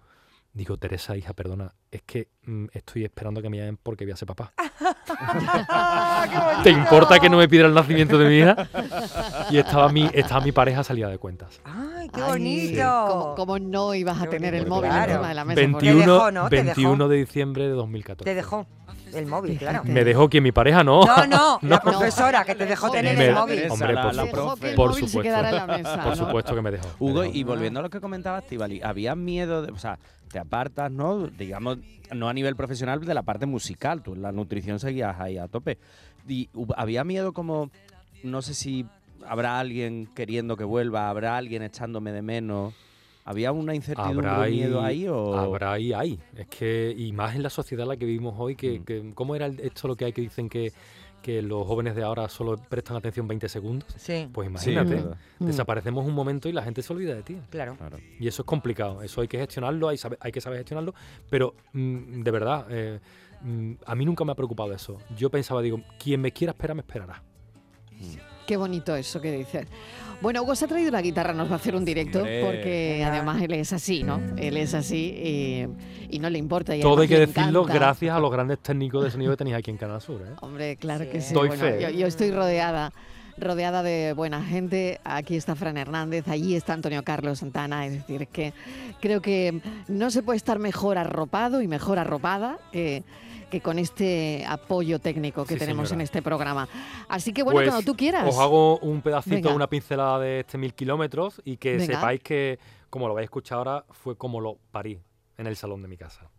digo, 0.57 0.79
Teresa, 0.79 1.17
hija, 1.17 1.35
perdona, 1.35 1.75
es 1.91 2.01
que 2.03 2.29
mm, 2.45 2.67
estoy 2.73 3.05
esperando 3.05 3.43
que 3.43 3.51
me 3.51 3.59
llamen 3.59 3.79
porque 3.83 4.07
voy 4.07 4.13
a 4.13 4.17
ser 4.17 4.27
papá. 4.27 4.55
¿Te 6.65 6.71
importa 6.71 7.19
que 7.19 7.29
no 7.29 7.37
me 7.37 7.47
pida 7.47 7.67
el 7.67 7.75
nacimiento 7.75 8.17
de 8.17 8.29
mi 8.29 8.39
hija? 8.39 8.69
Y 9.51 9.59
estaba 9.59 9.91
mi, 9.91 10.09
estaba 10.15 10.41
mi 10.41 10.53
pareja 10.53 10.83
salida 10.83 11.11
de 11.11 11.19
cuentas. 11.19 11.61
¡Ay, 11.65 12.09
qué 12.09 12.23
bonito! 12.23 13.07
¿cómo, 13.09 13.35
cómo 13.35 13.59
no 13.59 13.95
ibas 13.95 14.19
a 14.19 14.25
Qué 14.25 14.31
tener 14.31 14.55
el 14.55 14.61
bonito, 14.65 14.77
móvil 14.77 14.91
claro. 14.91 15.13
encima 15.13 15.29
de 15.29 15.35
la 15.35 15.45
mesa? 15.45 15.61
por 15.61 15.71
21, 15.83 16.13
dejó, 16.15 16.31
¿no? 16.31 16.49
Te 16.49 16.57
21 16.57 16.91
dejó. 16.97 17.09
de 17.09 17.17
diciembre 17.19 17.65
de 17.65 17.71
2014. 17.71 18.25
Te 18.25 18.35
dejó 18.35 18.67
el 19.17 19.27
móvil, 19.27 19.59
claro. 19.59 19.83
Me 19.85 20.05
dejó 20.05 20.29
que 20.29 20.41
mi 20.41 20.53
pareja 20.53 20.85
no. 20.85 21.05
No, 21.05 21.27
no, 21.27 21.59
la 21.69 21.81
profesora 21.81 22.45
que 22.45 22.55
te 22.55 22.67
dejó 22.67 22.91
tener 22.91 23.17
Me- 23.17 23.27
el 23.27 23.35
móvil. 23.35 23.63
Hombre, 23.71 23.93
la- 23.95 24.03
por 24.03 24.15
la 24.15 24.23
que 24.25 24.29
el 24.71 24.75
Por 24.75 24.91
móvil 24.91 25.05
se 25.05 25.09
supuesto. 25.11 25.23
quedara 25.23 25.51
en 25.51 25.57
la 25.57 25.67
mesa. 25.67 25.97
Por 26.03 26.17
¿no? 26.17 26.27
supuesto 26.27 26.55
que 26.55 26.63
me 26.63 26.71
dejó. 26.71 26.87
me 26.87 26.95
Hugo, 27.11 27.21
dejó. 27.23 27.35
y 27.35 27.43
volviendo 27.45 27.81
a 27.81 27.83
lo 27.83 27.91
que 27.91 28.01
comentabas, 28.01 28.43
Estivali, 28.45 28.81
¿había 28.83 29.15
miedo, 29.15 29.63
de, 29.63 29.73
o 29.73 29.79
sea, 29.79 29.99
te 30.31 30.39
apartas, 30.39 30.91
¿no? 30.91 31.27
Digamos, 31.29 31.79
no 32.15 32.29
a 32.29 32.33
nivel 32.35 32.57
profesional, 32.57 33.05
de 33.05 33.15
la 33.15 33.23
parte 33.23 33.47
musical, 33.47 34.03
tú 34.03 34.15
en 34.15 34.23
la 34.23 34.33
nutrición 34.33 34.79
seguías 34.79 35.19
ahí 35.21 35.39
a 35.39 35.49
tope. 35.49 35.79
Y 36.29 36.49
había 36.77 37.05
miedo 37.05 37.33
como, 37.33 37.71
no 38.25 38.43
sé 38.43 38.55
si 38.55 38.85
habrá 39.29 39.59
alguien 39.61 40.09
queriendo 40.15 40.57
que 40.57 40.65
vuelva, 40.65 41.09
habrá 41.09 41.37
alguien 41.37 41.63
echándome 41.63 42.13
de 42.13 42.23
menos. 42.23 42.75
¿Había 43.29 43.51
una 43.53 43.75
incertidumbre, 43.75 44.29
Habrá 44.29 44.47
miedo 44.49 44.81
ahí 44.81 45.07
o...? 45.09 45.37
Habrá 45.37 45.79
y 45.81 45.93
hay. 45.93 46.19
Es 46.37 46.47
que, 46.47 46.95
y 46.97 47.13
más 47.13 47.35
en 47.35 47.43
la 47.43 47.51
sociedad 47.51 47.83
en 47.83 47.89
la 47.89 47.97
que 47.97 48.07
vivimos 48.07 48.35
hoy, 48.39 48.55
que, 48.57 48.79
Mm. 48.81 48.85
que- 48.85 49.13
¿cómo 49.15 49.35
era 49.35 49.49
esto 49.49 49.89
lo 49.89 49.97
que 49.97 50.05
hay 50.05 50.13
que 50.13 50.21
dicen 50.23 50.49
que, 50.49 50.73
que 51.23 51.43
los 51.43 51.67
jóvenes 51.67 51.97
de 51.97 52.05
ahora 52.05 52.29
solo 52.29 52.57
prestan 52.57 52.97
atención 52.97 53.27
20 53.27 53.49
segundos? 53.49 53.89
Sí, 53.97 54.29
Pues 54.33 54.49
imagínate. 54.49 55.03
Mm. 55.41 55.47
desaparecemos 55.47 56.07
un 56.07 56.15
momento 56.15 56.49
y 56.49 56.53
la 56.53 56.63
gente 56.63 56.83
se 56.83 56.93
olvida 56.93 57.17
de 57.17 57.25
ti. 57.25 57.37
claro. 57.51 57.75
Claro. 57.77 57.99
Y 58.21 58.29
eso 58.29 58.43
es 58.43 58.47
complicado, 58.47 59.03
eso 59.03 59.21
hay 59.21 59.27
que 59.27 59.39
gestionarlo, 59.39 59.89
hay, 59.89 59.99
hay 60.21 60.31
que 60.31 60.41
saber 60.41 60.59
gestionarlo, 60.61 60.95
pero 61.29 61.55
mm, 61.73 62.23
de 62.23 62.31
verdad, 62.31 62.67
eh, 62.71 63.01
mm, 63.43 63.73
a 63.87 63.95
mí 63.97 64.05
nunca 64.05 64.25
me 64.25 64.31
ha 64.31 64.35
preocupado 64.37 64.73
eso. 64.73 64.99
Yo 65.17 65.31
pensaba, 65.31 65.63
digo, 65.63 65.81
quien 65.99 66.21
me 66.21 66.31
quiera 66.31 66.53
esperar, 66.53 66.77
me 66.77 66.83
esperará. 66.83 67.21
Qué 68.47 68.57
bonito 68.57 68.95
eso 68.95 69.21
que 69.21 69.33
dices. 69.33 69.67
Bueno, 70.23 70.43
Hugo 70.43 70.55
se 70.57 70.65
ha 70.65 70.69
traído 70.69 70.91
la 70.91 71.03
guitarra, 71.03 71.33
nos 71.35 71.49
va 71.49 71.55
a 71.55 71.57
hacer 71.57 71.77
un 71.77 71.85
directo, 71.85 72.19
Hombre. 72.21 72.43
porque 72.45 73.05
además 73.05 73.41
él 73.43 73.53
es 73.53 73.73
así, 73.73 74.03
¿no? 74.03 74.21
Él 74.37 74.57
es 74.57 74.73
así 74.75 74.97
y, 76.09 76.17
y 76.17 76.19
no 76.19 76.31
le 76.31 76.39
importa. 76.39 76.75
y 76.75 76.81
Todo 76.81 77.03
hay 77.03 77.09
que 77.09 77.19
decirlo 77.21 77.63
encanta. 77.63 77.75
gracias 77.79 78.17
a 78.17 78.19
los 78.19 78.31
grandes 78.33 78.59
técnicos 78.61 79.05
de 79.05 79.11
sonido 79.11 79.33
que 79.33 79.37
tenéis 79.37 79.57
aquí 79.57 79.71
en 79.71 79.77
Canal 79.77 80.01
Sur. 80.01 80.23
¿eh? 80.23 80.35
Hombre, 80.41 80.77
claro 80.77 81.09
que 81.11 81.21
Sí. 81.21 81.35
Doy 81.35 81.49
Bueno, 81.49 81.63
fe. 81.63 81.81
Yo, 81.83 81.91
yo 81.91 82.07
estoy 82.07 82.31
rodeada 82.31 82.93
rodeada 83.39 83.83
de 83.83 84.13
buena 84.13 84.43
gente. 84.43 85.01
Aquí 85.05 85.37
está 85.37 85.55
Fran 85.55 85.77
Hernández, 85.77 86.29
allí 86.29 86.55
está 86.55 86.73
Antonio 86.73 87.03
Carlos 87.05 87.39
Santana. 87.41 87.87
Es 87.87 87.93
decir, 87.93 88.29
que 88.29 88.53
creo 89.01 89.21
que 89.21 89.61
no 89.89 90.11
se 90.11 90.23
puede 90.23 90.37
estar 90.37 90.59
mejor 90.59 90.99
arropado 90.99 91.61
y 91.63 91.69
mejor 91.69 91.99
arropada 91.99 92.59
que, 92.73 93.03
que 93.51 93.61
con 93.61 93.79
este 93.79 94.45
apoyo 94.49 94.99
técnico 94.99 95.45
que 95.45 95.55
Sí, 95.55 95.61
tenemos 95.61 95.89
señora. 95.89 96.01
en 96.03 96.05
este 96.05 96.23
programa. 96.23 96.69
Así 97.09 97.33
que 97.33 97.43
bueno, 97.43 97.59
Pues, 97.59 97.69
cuando 97.69 97.85
tú 97.85 97.97
quieras. 97.97 98.29
Os 98.29 98.39
hago 98.39 98.79
un 98.79 99.03
pedacito, 99.03 99.35
Venga. 99.37 99.55
una 99.55 99.67
pincelada 99.69 100.19
de 100.21 100.41
este 100.41 100.59
mil 100.59 100.75
kilómetros 100.75 101.41
y 101.45 101.57
que 101.59 101.77
Venga. 101.77 101.95
sepáis 101.97 102.21
que, 102.23 102.59
como 102.91 103.09
lo 103.09 103.15
vais 103.15 103.25
a 103.25 103.27
escuchar 103.27 103.59
ahora, 103.59 103.85
fue 103.91 104.17
como 104.17 104.41
lo 104.41 104.59
parí 104.71 104.99
en 105.39 105.47
el 105.47 105.57
salón 105.57 105.83
de 105.83 105.89
mi 105.89 105.97
casa. 105.97 106.31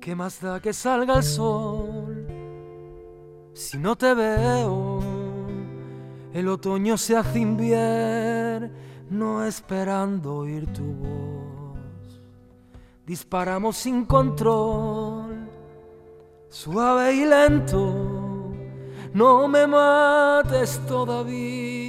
¿Qué 0.00 0.14
más 0.14 0.40
da 0.42 0.60
que 0.60 0.72
salga 0.74 1.16
el 1.16 1.22
sol 1.22 2.03
si 3.54 3.78
no 3.78 3.96
te 3.96 4.12
veo? 4.14 5.00
El 6.32 6.48
otoño 6.48 6.98
se 6.98 7.16
hace 7.16 7.38
invierno 7.38 9.44
esperando 9.44 10.38
oír 10.38 10.66
tu 10.72 10.82
voz. 10.82 11.78
Disparamos 13.06 13.76
sin 13.76 14.04
control, 14.04 15.48
suave 16.48 17.14
y 17.14 17.24
lento. 17.24 18.50
No 19.12 19.46
me 19.46 19.68
mates 19.68 20.80
todavía, 20.88 21.83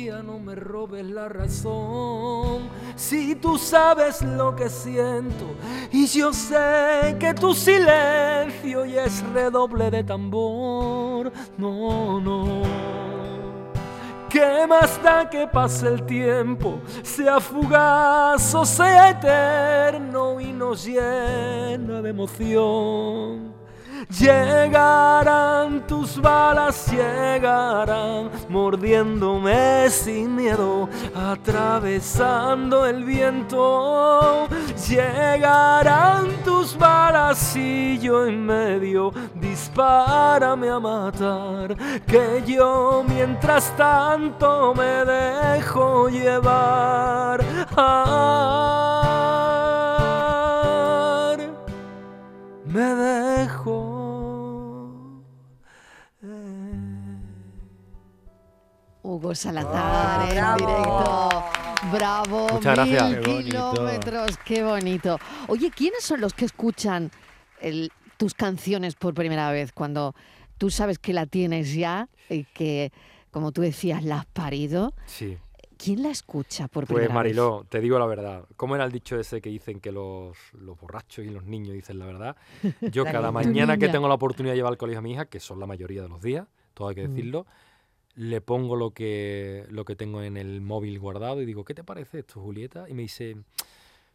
robes 0.56 1.06
la 1.06 1.30
razón. 1.30 2.70
Si 2.96 3.36
tú 3.36 3.58
sabes 3.58 4.22
lo 4.22 4.56
que 4.56 4.70
siento 4.70 5.46
y 5.92 6.08
yo 6.08 6.34
sé 6.34 7.16
que 7.20 7.34
tu 7.34 7.54
silencio 7.54 8.86
es 8.86 9.24
redoble 9.34 9.92
de 9.92 10.04
tambor. 10.04 11.32
No, 11.58 12.20
no. 12.20 12.62
¿Qué 14.30 14.68
más 14.68 15.02
da 15.02 15.30
que 15.30 15.48
pase 15.48 15.88
el 15.88 16.06
tiempo, 16.06 16.80
sea 17.04 17.40
fugaz 17.40 18.54
o 18.54 18.66
sea 18.66 19.12
eterno 19.12 20.42
y 20.42 20.52
nos 20.52 20.84
llena 20.84 22.02
de 22.02 22.10
emoción? 22.10 23.55
Llegarán 24.10 25.88
tus 25.88 26.22
balas, 26.22 26.92
llegarán 26.92 28.30
mordiéndome 28.50 29.90
sin 29.90 30.36
miedo, 30.36 30.88
atravesando 31.16 32.86
el 32.86 33.04
viento. 33.04 34.48
Llegarán 34.88 36.28
tus 36.44 36.78
balas 36.78 37.56
y 37.56 37.98
yo 38.00 38.28
en 38.28 38.46
medio, 38.46 39.12
dispárame 39.36 40.70
a 40.70 40.80
matar, 40.80 41.76
que 42.06 42.44
yo 42.46 43.04
mientras 43.08 43.76
tanto 43.76 44.74
me 44.76 45.04
dejo 45.06 46.10
llevar. 46.10 47.44
me 52.66 52.96
dejo. 52.96 53.25
Hugo 59.16 59.34
Salazar 59.34 60.30
en 60.30 60.36
bravo. 60.36 60.58
directo. 60.58 61.44
Bravo, 61.94 62.48
Muchas 62.54 62.76
gracias. 62.76 63.10
mil 63.10 63.20
Qué 63.22 63.32
bonito. 63.32 63.72
kilómetros, 63.72 64.38
qué 64.44 64.64
bonito. 64.64 65.20
Oye, 65.48 65.72
¿quiénes 65.72 66.04
son 66.04 66.20
los 66.22 66.34
que 66.34 66.46
escuchan 66.46 67.12
el- 67.62 67.92
tus 68.18 68.34
canciones 68.34 68.96
por 68.96 69.14
primera 69.14 69.52
vez 69.52 69.72
cuando 69.72 70.16
tú 70.58 70.70
sabes 70.70 71.00
que 71.00 71.14
la 71.14 71.26
tienes 71.28 71.74
ya 71.74 72.10
y 72.30 72.44
que, 72.46 72.92
como 73.32 73.52
tú 73.52 73.62
decías, 73.62 74.04
la 74.04 74.20
has 74.20 74.26
parido? 74.26 74.94
Sí. 75.06 75.38
¿Quién 75.78 76.02
la 76.04 76.10
escucha 76.10 76.68
por 76.68 76.86
Pues 76.88 76.96
primera 76.96 77.14
Mariló, 77.14 77.66
te 77.70 77.80
digo 77.82 78.00
la 78.00 78.06
verdad. 78.06 78.46
¿Cómo 78.58 78.76
era 78.76 78.86
el 78.86 78.92
dicho 78.92 79.20
ese 79.20 79.42
que 79.42 79.50
dicen 79.50 79.80
que 79.82 79.92
los, 79.92 80.38
los 80.54 80.80
borrachos 80.80 81.24
y 81.26 81.30
los 81.30 81.44
niños 81.44 81.74
dicen 81.74 82.00
la 82.00 82.06
verdad? 82.06 82.36
Yo 82.92 83.04
cada 83.06 83.32
mañana 83.32 83.78
que 83.78 83.90
tengo 83.90 84.08
la 84.08 84.16
oportunidad 84.16 84.54
de 84.54 84.58
llevar 84.58 84.72
al 84.74 84.78
colegio 84.78 85.00
a 85.00 85.02
mi 85.02 85.12
hija, 85.12 85.26
que 85.26 85.40
son 85.40 85.60
la 85.60 85.66
mayoría 85.68 86.02
de 86.02 86.10
los 86.10 86.22
días, 86.22 86.48
todo 86.74 86.88
hay 86.90 86.96
que 86.96 87.08
Mm. 87.08 87.16
Le 88.16 88.42
pongo 88.42 88.76
lo 88.76 88.92
que, 88.92 89.66
lo 89.70 89.86
que 89.86 89.96
tengo 89.96 90.22
en 90.22 90.38
el 90.38 90.62
móvil 90.62 91.00
guardado 91.00 91.42
y 91.42 91.46
digo, 91.46 91.66
¿qué 91.66 91.74
te 91.74 91.84
parece 91.84 92.20
esto, 92.20 92.42
Julieta? 92.42 92.90
Y 92.90 92.94
me 92.94 93.04
dice, 93.04 93.36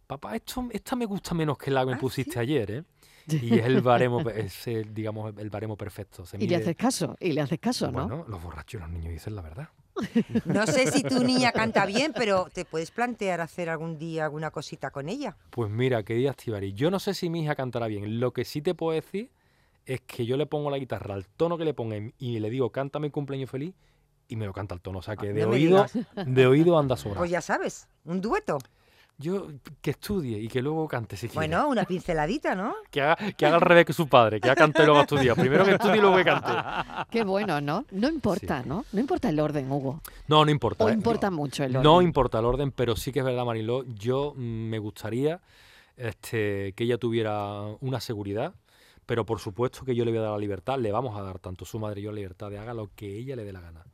papá, 0.06 0.36
esto, 0.36 0.66
esta 0.72 0.96
me 0.96 1.06
gusta 1.06 1.34
menos 1.34 1.58
que 1.58 1.70
la 1.70 1.80
que 1.80 1.86
me 1.86 1.92
Ah, 1.94 1.98
pusiste 1.98 2.32
¿sí? 2.32 2.38
ayer, 2.38 2.70
¿eh? 2.70 2.84
Y 3.42 3.58
es 3.58 3.66
el 3.66 3.80
baremo, 3.82 4.20
es 4.30 4.66
el, 4.66 4.92
digamos, 4.94 5.34
el 5.36 5.50
baremo 5.50 5.76
perfecto. 5.76 6.24
Se? 6.26 6.42
Y 6.42 6.48
le 6.48 6.56
haces 6.56 6.76
caso, 6.76 7.16
y 7.20 7.32
le 7.32 7.42
haces 7.42 7.58
caso, 7.58 7.92
¿no? 7.92 8.24
Los 8.26 8.42
borrachos 8.42 8.80
y 8.80 8.82
los 8.82 8.90
niños 8.90 9.12
dicen 9.12 9.34
la 9.36 9.42
verdad. 9.42 9.68
No 10.46 10.66
sé 10.66 10.90
si 10.90 11.02
tu 11.02 11.22
niña 11.22 11.52
canta 11.52 11.84
bien, 11.84 12.12
pero 12.14 12.46
te 12.52 12.64
puedes 12.64 12.90
plantear 12.90 13.42
hacer 13.42 13.68
algún 13.68 13.98
día 13.98 14.24
alguna 14.24 14.50
cosita 14.50 14.90
con 14.90 15.08
ella. 15.10 15.36
Pues 15.50 15.70
mira, 15.70 16.02
querida 16.02 16.30
Estivali, 16.30 16.72
yo 16.72 16.90
no 16.90 16.98
sé 16.98 17.12
si 17.12 17.28
mi 17.28 17.42
hija 17.42 17.54
cantará 17.54 17.86
bien. 17.86 18.18
Lo 18.18 18.32
que 18.32 18.44
sí 18.44 18.62
te 18.62 18.74
puedo 18.74 18.92
decir 18.92 19.30
es 19.94 20.00
que 20.03 20.24
yo 20.26 20.37
le 20.37 20.46
pongo 20.46 20.70
la 20.70 20.79
guitarra 20.79 21.14
al 21.14 21.26
tono 21.26 21.59
que 21.59 21.64
le 21.64 21.74
ponga 21.74 21.96
y- 22.18 22.38
le 22.38 22.50
digo, 22.50 22.70
cántame 22.70 23.11
cumpleaños 23.11 23.50
feliz, 23.50 23.74
y 24.29 24.37
me 24.37 24.46
lo 24.46 24.53
canta 24.53 24.74
al 24.74 24.81
tono. 24.81 24.98
O 24.98 25.03
sea 25.03 25.16
que 25.16 25.31
Ah, 25.31 25.33
de 25.33 25.42
no 25.42 25.48
oído, 25.50 25.87
de 26.26 26.46
oído 26.46 26.79
anda 26.79 26.96
sobra. 26.96 27.18
Pues 27.18 27.31
ya 27.31 27.40
sabes, 27.40 27.88
un 28.05 28.20
dueto. 28.20 28.59
Yo 29.18 29.48
que 29.83 29.90
estudie 29.90 30.38
y 30.38 30.48
que 30.48 30.62
luego 30.62 30.88
cante 30.88 31.14
si 31.14 31.26
quiere. 31.29 31.35
Bueno, 31.35 31.68
una 31.68 31.85
pinceladita, 31.85 32.55
¿no? 32.55 32.74
Que 32.90 33.03
haga, 33.03 33.16
que 33.33 33.44
haga 33.44 33.57
al 33.57 33.61
revés 33.61 33.85
que 33.85 33.92
su 33.92 34.09
padre, 34.09 34.40
que 34.40 34.46
ya 34.48 34.55
cante 34.55 34.83
y 34.83 34.87
luego 34.87 35.00
estudie. 35.03 35.35
Primero 35.35 35.64
que 35.66 35.72
estudie 35.72 35.96
y 35.98 36.00
luego 36.00 36.16
que 36.16 36.24
cante. 36.24 36.48
Qué 37.11 37.24
bueno, 37.24 37.61
¿no? 37.61 37.85
No 37.90 38.09
importa, 38.09 38.62
Sí. 38.62 38.68
¿no? 38.68 38.85
No 38.92 39.00
importa 39.00 39.29
el 39.29 39.38
orden, 39.40 39.70
Hugo. 39.70 40.00
No, 40.29 40.42
no 40.44 40.50
importa. 40.50 40.85
O 40.85 40.88
¿eh? 40.88 40.92
importa 40.94 41.31
mucho 41.31 41.64
el 41.64 41.72
orden. 41.76 41.83
No 41.83 42.00
importa 42.00 42.38
el 42.38 42.44
orden, 42.46 42.70
pero 42.72 42.96
sí 42.96 43.12
que 43.12 43.18
es 43.18 43.24
verdad, 43.26 43.44
Mariló, 43.44 43.85
yo 43.85 44.33
mm, 44.37 44.40
me 44.40 44.79
gustaría 44.79 45.40
este, 45.98 46.72
que 46.74 46.85
ella 46.85 46.96
tuviera 46.96 47.62
una 47.81 48.00
seguridad, 48.00 48.55
pero 49.11 49.27
por 49.27 49.40
supuesto 49.40 49.85
que 49.85 49.92
yo 49.96 50.05
le 50.05 50.12
voy 50.12 50.18
a 50.20 50.23
dar 50.23 50.31
la 50.31 50.38
libertad, 50.38 50.79
le 50.79 50.92
vamos 50.92 51.18
a 51.18 51.23
dar 51.25 51.40
tanto 51.40 51.64
su 51.64 51.81
madre 51.81 52.01
y 52.01 52.05
yo 52.05 52.12
la 52.12 52.18
libertad 52.18 52.49
de 52.49 52.61
haga 52.61 52.75
lo 52.75 52.94
que 52.94 53.18
ella 53.18 53.35
le 53.35 53.42
dé 53.42 53.53
la 53.53 53.61
gana. 53.61 53.85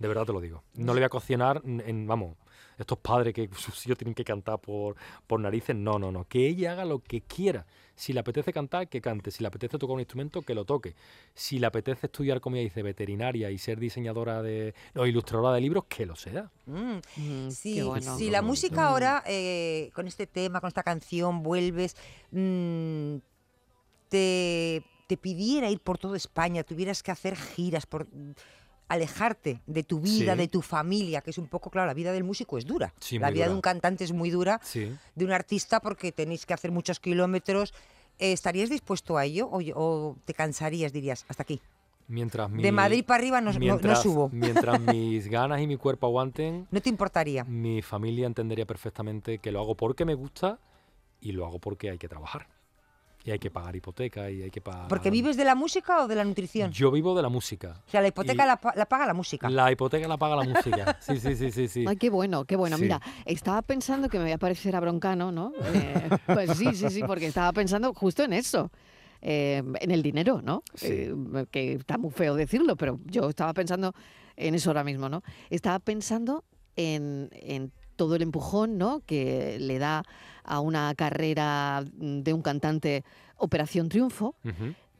De 0.00 0.08
verdad 0.08 0.26
te 0.26 0.32
lo 0.32 0.40
digo. 0.40 0.64
No 0.74 0.94
le 0.94 0.98
voy 0.98 1.04
a 1.04 1.10
cocinar 1.10 1.62
en, 1.64 2.08
vamos, 2.08 2.36
estos 2.76 2.98
padres 2.98 3.34
que 3.34 3.48
sus 3.56 3.86
hijos 3.86 3.98
tienen 3.98 4.16
que 4.16 4.24
cantar 4.24 4.58
por, 4.58 4.96
por 5.28 5.38
narices, 5.38 5.76
no, 5.76 5.96
no, 6.00 6.10
no. 6.10 6.24
Que 6.24 6.48
ella 6.48 6.72
haga 6.72 6.84
lo 6.84 6.98
que 6.98 7.20
quiera. 7.20 7.66
Si 7.94 8.12
le 8.12 8.18
apetece 8.18 8.52
cantar, 8.52 8.88
que 8.88 9.00
cante. 9.00 9.30
Si 9.30 9.44
le 9.44 9.46
apetece 9.46 9.78
tocar 9.78 9.94
un 9.94 10.00
instrumento, 10.00 10.42
que 10.42 10.56
lo 10.56 10.64
toque. 10.64 10.96
Si 11.34 11.60
le 11.60 11.68
apetece 11.68 12.06
estudiar, 12.06 12.40
como 12.40 12.56
ella 12.56 12.64
dice, 12.64 12.82
veterinaria 12.82 13.48
y 13.52 13.58
ser 13.58 13.78
diseñadora 13.78 14.42
de, 14.42 14.74
o 14.96 15.06
ilustradora 15.06 15.54
de 15.54 15.60
libros, 15.60 15.84
que 15.84 16.04
lo 16.04 16.16
sea. 16.16 16.50
Mm. 16.66 16.96
Mm, 17.16 17.50
Si, 17.52 17.74
qué 17.76 17.84
bueno. 17.84 18.18
si 18.18 18.28
la 18.28 18.42
música 18.42 18.88
ahora, 18.88 19.22
eh, 19.24 19.92
con 19.94 20.08
este 20.08 20.26
tema, 20.26 20.60
con 20.60 20.66
esta 20.66 20.82
canción, 20.82 21.44
vuelves, 21.44 21.96
mm, 22.32 23.18
te, 24.12 24.84
te 25.06 25.16
pidiera 25.16 25.70
ir 25.70 25.80
por 25.80 25.96
toda 25.98 26.16
España, 26.18 26.62
tuvieras 26.62 27.02
que 27.02 27.10
hacer 27.10 27.34
giras, 27.36 27.86
por 27.86 28.06
alejarte 28.88 29.60
de 29.66 29.82
tu 29.84 30.00
vida, 30.00 30.32
Sí. 30.34 30.38
de 30.38 30.48
tu 30.48 30.60
familia, 30.60 31.22
que 31.22 31.30
es 31.30 31.38
un 31.38 31.46
poco, 31.48 31.70
claro, 31.70 31.86
la 31.86 31.94
vida 31.94 32.12
del 32.12 32.24
músico 32.24 32.58
es 32.58 32.66
dura. 32.66 32.92
Sí, 33.00 33.18
la 33.18 33.30
vida 33.30 33.48
de 33.48 33.54
un 33.54 33.62
cantante 33.62 34.04
es 34.04 34.12
muy 34.12 34.28
dura, 34.30 34.60
Sí. 34.62 34.94
de 35.14 35.24
un 35.24 35.32
artista 35.32 35.80
porque 35.80 36.12
tenéis 36.12 36.44
que 36.44 36.52
hacer 36.54 36.70
muchos 36.70 37.00
kilómetros. 37.00 37.72
Eh, 38.18 38.32
¿Estarías 38.32 38.68
dispuesto 38.68 39.16
a 39.16 39.24
ello 39.24 39.46
o, 39.50 39.60
o 39.74 40.16
te 40.26 40.34
cansarías, 40.34 40.92
dirías, 40.92 41.24
hasta 41.28 41.42
aquí? 41.42 41.60
Mientras 42.08 42.50
mi, 42.50 42.62
De 42.62 42.70
Madrid 42.72 43.02
para 43.06 43.20
arriba 43.22 43.40
no, 43.40 43.52
no- 43.54 43.96
subo. 43.96 44.28
Mientras 44.32 44.78
mis 44.78 45.26
ganas 45.28 45.62
y 45.62 45.66
mi 45.66 45.76
cuerpo 45.78 46.06
aguanten, 46.08 46.66
¿No 46.70 46.80
te 46.82 46.90
importaría? 46.90 47.44
mi 47.44 47.80
familia 47.80 48.26
entendería 48.26 48.66
perfectamente 48.66 49.38
que 49.38 49.50
lo 49.52 49.60
hago 49.60 49.74
porque 49.74 50.04
me 50.04 50.14
gusta 50.14 50.58
y 51.20 51.32
lo 51.32 51.46
hago 51.46 51.58
porque 51.60 51.88
hay 51.88 51.96
que 51.98 52.08
trabajar. 52.08 52.46
Y 53.24 53.30
hay 53.30 53.38
que 53.38 53.50
pagar 53.50 53.76
hipoteca 53.76 54.28
y 54.30 54.42
hay 54.42 54.50
que 54.50 54.60
pagar... 54.60 54.88
¿Porque 54.88 55.10
vives 55.10 55.36
de 55.36 55.44
la 55.44 55.54
música 55.54 56.02
o 56.02 56.08
de 56.08 56.16
la 56.16 56.24
nutrición? 56.24 56.72
Yo 56.72 56.90
vivo 56.90 57.14
de 57.14 57.22
la 57.22 57.28
música. 57.28 57.74
O 57.86 57.90
sea, 57.90 58.00
la 58.00 58.08
hipoteca 58.08 58.44
la, 58.44 58.56
pa- 58.56 58.72
la 58.76 58.86
paga 58.86 59.06
la 59.06 59.14
música. 59.14 59.48
La 59.48 59.70
hipoteca 59.70 60.08
la 60.08 60.16
paga 60.18 60.36
la 60.36 60.44
música. 60.44 60.98
Sí, 61.00 61.18
sí, 61.20 61.36
sí, 61.36 61.50
sí. 61.52 61.68
sí. 61.68 61.84
Ay, 61.86 61.96
qué 61.96 62.10
bueno, 62.10 62.44
qué 62.44 62.56
bueno. 62.56 62.76
Sí. 62.76 62.82
Mira, 62.84 63.00
estaba 63.24 63.62
pensando 63.62 64.08
que 64.08 64.18
me 64.18 64.24
voy 64.24 64.32
a 64.32 64.38
parecer 64.38 64.74
a 64.74 64.80
Broncano, 64.80 65.30
¿no? 65.30 65.52
Eh, 65.72 66.08
pues 66.26 66.56
sí, 66.58 66.74
sí, 66.74 66.88
sí, 66.90 67.02
porque 67.06 67.26
estaba 67.26 67.52
pensando 67.52 67.94
justo 67.94 68.24
en 68.24 68.32
eso. 68.32 68.70
eh, 69.20 69.62
en 69.80 69.90
el 69.92 70.02
dinero, 70.02 70.40
¿no? 70.42 70.64
Sí. 70.74 70.88
Eh, 70.90 71.14
que 71.52 71.74
está 71.74 71.98
muy 71.98 72.10
feo 72.10 72.34
decirlo, 72.34 72.74
pero 72.76 72.98
yo 73.04 73.28
estaba 73.28 73.52
pensando 73.54 73.94
en 74.36 74.56
eso 74.56 74.70
ahora 74.70 74.82
mismo, 74.82 75.08
¿no? 75.08 75.22
Estaba 75.48 75.78
pensando 75.78 76.42
en, 76.74 77.28
en 77.32 77.70
todo 78.02 78.16
el 78.16 78.22
empujón, 78.22 78.78
¿no? 78.78 79.00
Que 79.06 79.58
le 79.60 79.78
da 79.78 80.02
a 80.42 80.58
una 80.58 80.92
carrera 80.96 81.84
mm, 81.84 82.22
de 82.22 82.32
un 82.32 82.42
cantante 82.42 83.04
Operación 83.36 83.88
Triunfo, 83.88 84.34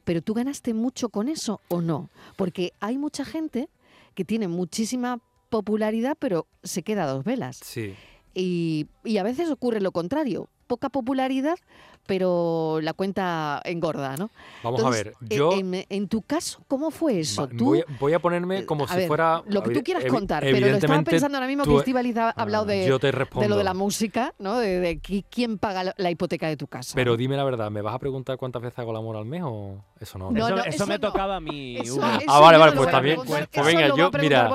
pero 0.05 0.21
tú 0.21 0.33
ganaste 0.33 0.73
mucho 0.73 1.09
con 1.09 1.27
eso 1.27 1.59
o 1.67 1.81
no? 1.81 2.09
Porque 2.37 2.71
hay 2.79 2.97
mucha 2.97 3.25
gente 3.25 3.67
que 4.15 4.23
tiene 4.23 4.47
muchísima 4.47 5.19
popularidad, 5.49 6.15
pero 6.17 6.47
se 6.63 6.81
queda 6.81 7.03
a 7.03 7.07
dos 7.07 7.25
velas. 7.25 7.59
Sí. 7.61 7.93
Y, 8.33 8.87
y 9.03 9.17
a 9.17 9.23
veces 9.23 9.49
ocurre 9.49 9.81
lo 9.81 9.91
contrario. 9.91 10.47
Poca 10.73 10.89
popularidad, 10.89 11.59
pero 12.07 12.79
la 12.81 12.93
cuenta 12.93 13.61
engorda, 13.63 14.17
¿no? 14.17 14.31
Vamos 14.63 14.79
a 14.79 14.87
Entonces, 14.87 15.05
ver, 15.05 15.13
eh, 15.29 15.37
yo 15.37 15.51
En, 15.53 15.85
en 15.87 16.07
tu 16.07 16.23
caso, 16.23 16.63
¿cómo 16.67 16.89
fue 16.89 17.19
eso? 17.19 17.43
va- 17.43 17.47
Tú, 17.47 17.65
voy, 17.65 17.79
a, 17.81 17.83
voy 17.99 18.13
a 18.13 18.19
ponerme 18.19 18.65
como 18.65 18.85
a 18.85 18.87
si 18.87 18.95
ver, 18.97 19.07
fuera... 19.07 19.43
Lo 19.45 19.61
que 19.61 19.69
tú 19.69 19.83
quieras 19.83 20.05
contar, 20.05 20.41
pero 20.41 20.51
lo 20.53 20.57
estaba 20.57 20.67
evidentemente 20.73 21.11
pensando 21.11 21.37
ahora 21.37 21.47
mismo 21.47 21.63
tú- 21.63 21.71
que 21.73 21.77
Estivaliz 21.77 22.17
ha 22.17 22.31
hablado 22.31 22.63
Ah, 22.63 22.67
de, 22.67 22.87
yo 22.87 22.99
te 22.99 23.11
de 23.11 23.47
lo 23.47 23.55
de 23.55 23.63
la 23.63 23.75
música, 23.75 24.33
¿no? 24.39 24.57
De, 24.57 24.79
de 24.79 24.99
qui- 24.99 25.23
quién 25.29 25.59
paga 25.59 25.93
la, 25.95 26.09
hipoteca 26.11 26.47
de 26.47 26.57
tu 26.57 26.65
casa. 26.65 26.93
Pero 26.95 27.15
dime 27.15 27.37
la 27.37 27.43
verdad, 27.43 27.69
¿me 27.69 27.81
vas 27.81 27.93
a 27.93 27.99
preguntar 27.99 28.37
cuántas 28.37 28.63
veces 28.63 28.79
hago 28.79 28.89
el 28.91 28.97
amor 28.97 29.15
al 29.15 29.25
mes 29.25 29.43
o 29.45 29.77
eso 29.99 30.17
no? 30.17 30.31
No, 30.31 30.47
eso, 30.47 30.55
no, 30.55 30.61
eso 30.63 30.69
eso 30.71 30.87
me 30.87 30.95
no. 30.95 30.99
tocaba 30.99 31.35
a 31.35 31.39
mí. 31.39 31.77
Eso- 31.77 32.01
Ah, 32.27 32.39
vale, 32.39 32.57
vale, 32.57 32.71
pues 32.73 32.87
a 32.87 32.91
también. 32.91 33.17
Pues 33.23 33.47
eso 33.51 33.63
venga, 33.63 33.87
yo- 33.95 34.07
a 34.07 34.17
mira. 34.17 34.49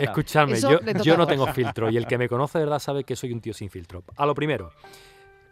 Escuchadme, 0.00 0.60
yo, 0.60 0.80
yo 1.04 1.14
a 1.14 1.16
no 1.16 1.26
tengo 1.26 1.46
filtro 1.46 1.88
y 1.90 1.96
el 1.96 2.06
que 2.06 2.18
me 2.18 2.28
conoce 2.28 2.58
de 2.58 2.64
verdad 2.64 2.78
sabe 2.80 3.04
que 3.04 3.14
soy 3.14 3.32
un 3.32 3.40
tío 3.40 3.54
sin 3.54 3.70
filtro. 3.70 4.02
A 4.16 4.26
lo 4.26 4.34
primero, 4.34 4.72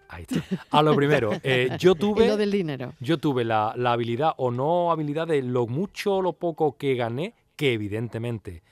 ahí 0.08 0.24
está. 0.28 0.42
A 0.70 0.82
lo 0.82 0.94
primero, 0.94 1.32
eh, 1.42 1.70
yo 1.78 1.92
Y 1.92 1.94
lo 1.94 1.98
tuve, 2.00 2.36
del 2.36 2.50
dinero. 2.50 2.92
yo 3.00 3.18
tuve 3.18 3.44
la, 3.44 3.72
la 3.76 3.92
habilidad 3.92 4.32
o 4.36 4.50
no 4.50 4.90
habilidad 4.90 5.26
de 5.26 5.42
lo 5.42 5.66
mucho 5.66 6.16
o 6.16 6.22
lo 6.22 6.32
poco 6.34 6.76
que 6.76 6.94
gané, 6.94 7.34
que 7.56 7.72
evidentemente 7.72 8.62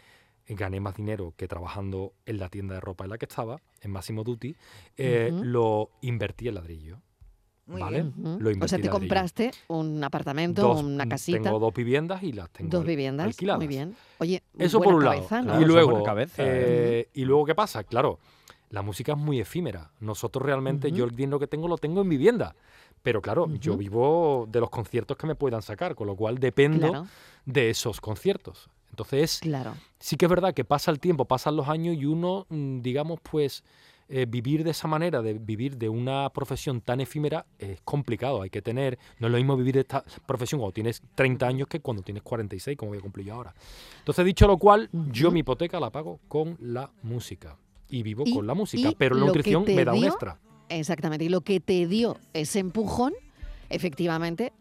gané 0.49 0.79
más 0.81 0.95
dinero 0.97 1.33
que 1.37 1.49
trabajando 1.49 2.13
en 2.27 2.39
la 2.39 2.49
tienda 2.51 2.75
de 2.75 2.81
ropa 2.81 3.05
en 3.05 3.11
la 3.11 3.19
que 3.19 3.25
estaba, 3.25 3.61
en 3.81 3.91
Massimo 3.91 4.25
Duty, 4.25 4.55
eh, 4.99 5.31
lo 5.43 5.91
invertí 6.03 6.49
en 6.49 6.55
ladrillo. 6.57 6.99
Muy 7.67 7.81
¿vale? 7.81 8.03
bien. 8.03 8.13
Ujú. 8.19 8.41
Lo 8.43 8.51
O 8.51 8.53
invertí 8.53 8.69
sea, 8.69 8.77
en 8.77 8.83
te 8.83 8.89
ladrillo. 8.89 8.91
compraste 8.91 9.51
un 9.69 10.05
apartamento, 10.05 10.61
Dos- 10.61 10.83
una 10.83 11.09
casita, 11.09 11.41
Tengo 11.45 11.59
dos 11.59 11.73
viviendas 11.73 12.23
y 12.23 12.33
las 12.33 12.51
tengo 12.51 12.69
dos 12.71 12.85
viviendas. 12.85 13.27
alquiladas. 13.27 13.59
Muy 13.59 13.69
bien. 13.69 13.97
Oye, 14.19 14.43
Eso 14.59 14.77
buena 14.79 14.91
por 14.93 14.99
un 14.99 15.05
lado. 15.05 15.17
cabeza, 15.17 15.39
¿no? 15.41 15.45
Claro, 15.47 15.63
y 15.63 15.65
luego, 15.65 16.03
cabeza, 16.03 16.43
eh, 16.47 17.09
y 17.15 17.25
luego 17.25 17.47
qué 17.47 17.55
pasa, 17.55 17.85
claro, 17.85 18.19
la 18.75 18.83
música 18.83 19.13
es 19.13 19.19
muy 19.19 19.41
efímera. 19.41 19.93
Nosotros 20.01 20.45
realmente, 20.45 20.89
Ujú. 20.89 20.97
yo 20.97 21.05
el 21.05 21.15
dinero 21.15 21.39
que 21.39 21.47
tengo 21.47 21.69
lo 21.69 21.79
tengo 21.79 22.01
en 22.03 22.09
vivienda. 22.09 22.57
Pero 23.03 23.23
claro, 23.23 23.47
yo 23.61 23.77
vivo 23.77 24.49
de 24.51 24.61
los 24.61 24.71
conciertos 24.71 25.17
que 25.17 25.27
me 25.27 25.35
puedan 25.37 25.63
sacar, 25.63 25.95
con 25.95 26.07
lo 26.09 26.17
cual 26.17 26.39
dependo 26.39 26.89
Claro, 26.91 27.07
de 27.45 27.71
esos 27.71 28.01
conciertos. 28.01 28.69
Entonces, 28.91 29.39
claro. 29.41 29.75
sí 30.01 30.17
que 30.17 30.25
es 30.25 30.31
verdad 30.31 30.55
que 30.55 30.65
pasa 30.65 30.91
el 30.91 30.99
tiempo, 30.99 31.27
pasan 31.27 31.55
los 31.55 31.69
años 31.69 31.97
y 31.97 32.07
uno, 32.07 32.47
mm, 32.49 32.81
digamos, 32.81 33.21
pues 33.21 33.63
eh, 34.09 34.27
vivir 34.29 34.65
de 34.65 34.71
esa 34.71 34.87
manera, 34.89 35.23
de 35.23 35.35
vivir 35.35 35.77
de 35.77 35.89
una 35.89 36.29
profesión 36.31 36.81
tan 36.81 37.01
efímera, 37.01 37.47
es 37.59 37.81
complicado. 37.83 38.43
Hay 38.43 38.51
que 38.51 38.61
tener, 38.61 38.99
no 39.19 39.29
es 39.29 39.33
lo 39.33 39.39
mismo 39.39 39.57
vivir 39.57 39.75
de 39.75 39.81
esta 39.81 40.05
profesión 40.27 40.61
cuando 40.61 40.73
tienes 40.75 41.03
30 41.15 41.47
años 41.47 41.69
que 41.69 41.81
cuando 41.81 42.03
tienes 42.03 42.23
46, 42.23 42.77
como 42.77 42.91
voy 42.91 42.99
a 42.99 43.03
cumplir 43.03 43.27
yo 43.27 43.35
ahora. 43.35 43.55
Entonces, 43.99 44.25
dicho 44.25 44.47
lo 44.47 44.59
cual, 44.59 44.89
yo 45.13 45.31
mi 45.31 45.41
hipoteca 45.41 45.79
la 45.81 45.91
pago 45.91 46.21
con 46.29 46.57
la 46.61 46.91
música. 47.03 47.57
Y 47.89 48.03
vivo 48.03 48.25
Y- 48.27 48.33
con 48.35 48.47
la 48.47 48.55
música, 48.55 48.93
pero 48.97 49.15
la 49.17 49.27
nutrición 49.27 49.65
me 49.67 49.85
da 49.85 49.93
un 49.95 50.05
extra. 50.05 50.39
Exactamente. 50.69 51.25
Y 51.25 51.29
lo 51.29 51.43
que 51.43 51.61
te 51.61 51.87
dio 51.87 52.17
ese 52.33 52.59
empujón, 52.59 53.13
efectivamente, 53.71 54.53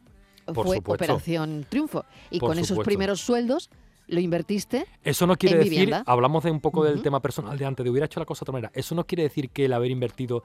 Por 0.45 0.65
fue 0.65 0.77
supuesto. 0.77 0.91
Operación 1.05 1.65
Triunfo. 1.69 2.05
Y 2.29 2.39
Por 2.39 2.49
con 2.49 2.59
esos 2.59 2.77
primeros 2.79 3.21
sueldos 3.21 3.69
lo 4.07 4.19
invertiste. 4.19 4.85
Eso 5.03 5.25
no 5.25 5.37
quiere 5.37 5.55
en 5.55 5.59
decir, 5.63 5.71
vivienda. 5.79 6.03
hablamos 6.05 6.43
de 6.43 6.51
un 6.51 6.59
poco 6.59 6.83
del 6.83 7.01
tema 7.01 7.21
personal 7.21 7.57
de 7.57 7.65
antes, 7.65 7.83
de 7.83 7.89
hubiera 7.89 8.05
hecho 8.05 8.19
la 8.19 8.25
cosa 8.25 8.41
de 8.41 8.43
otra 8.45 8.53
manera. 8.53 8.71
Eso 8.75 8.93
no 8.95 9.05
quiere 9.05 9.23
decir 9.23 9.49
que 9.49 9.65
el 9.65 9.73
haber 9.73 9.91
invertido 9.91 10.43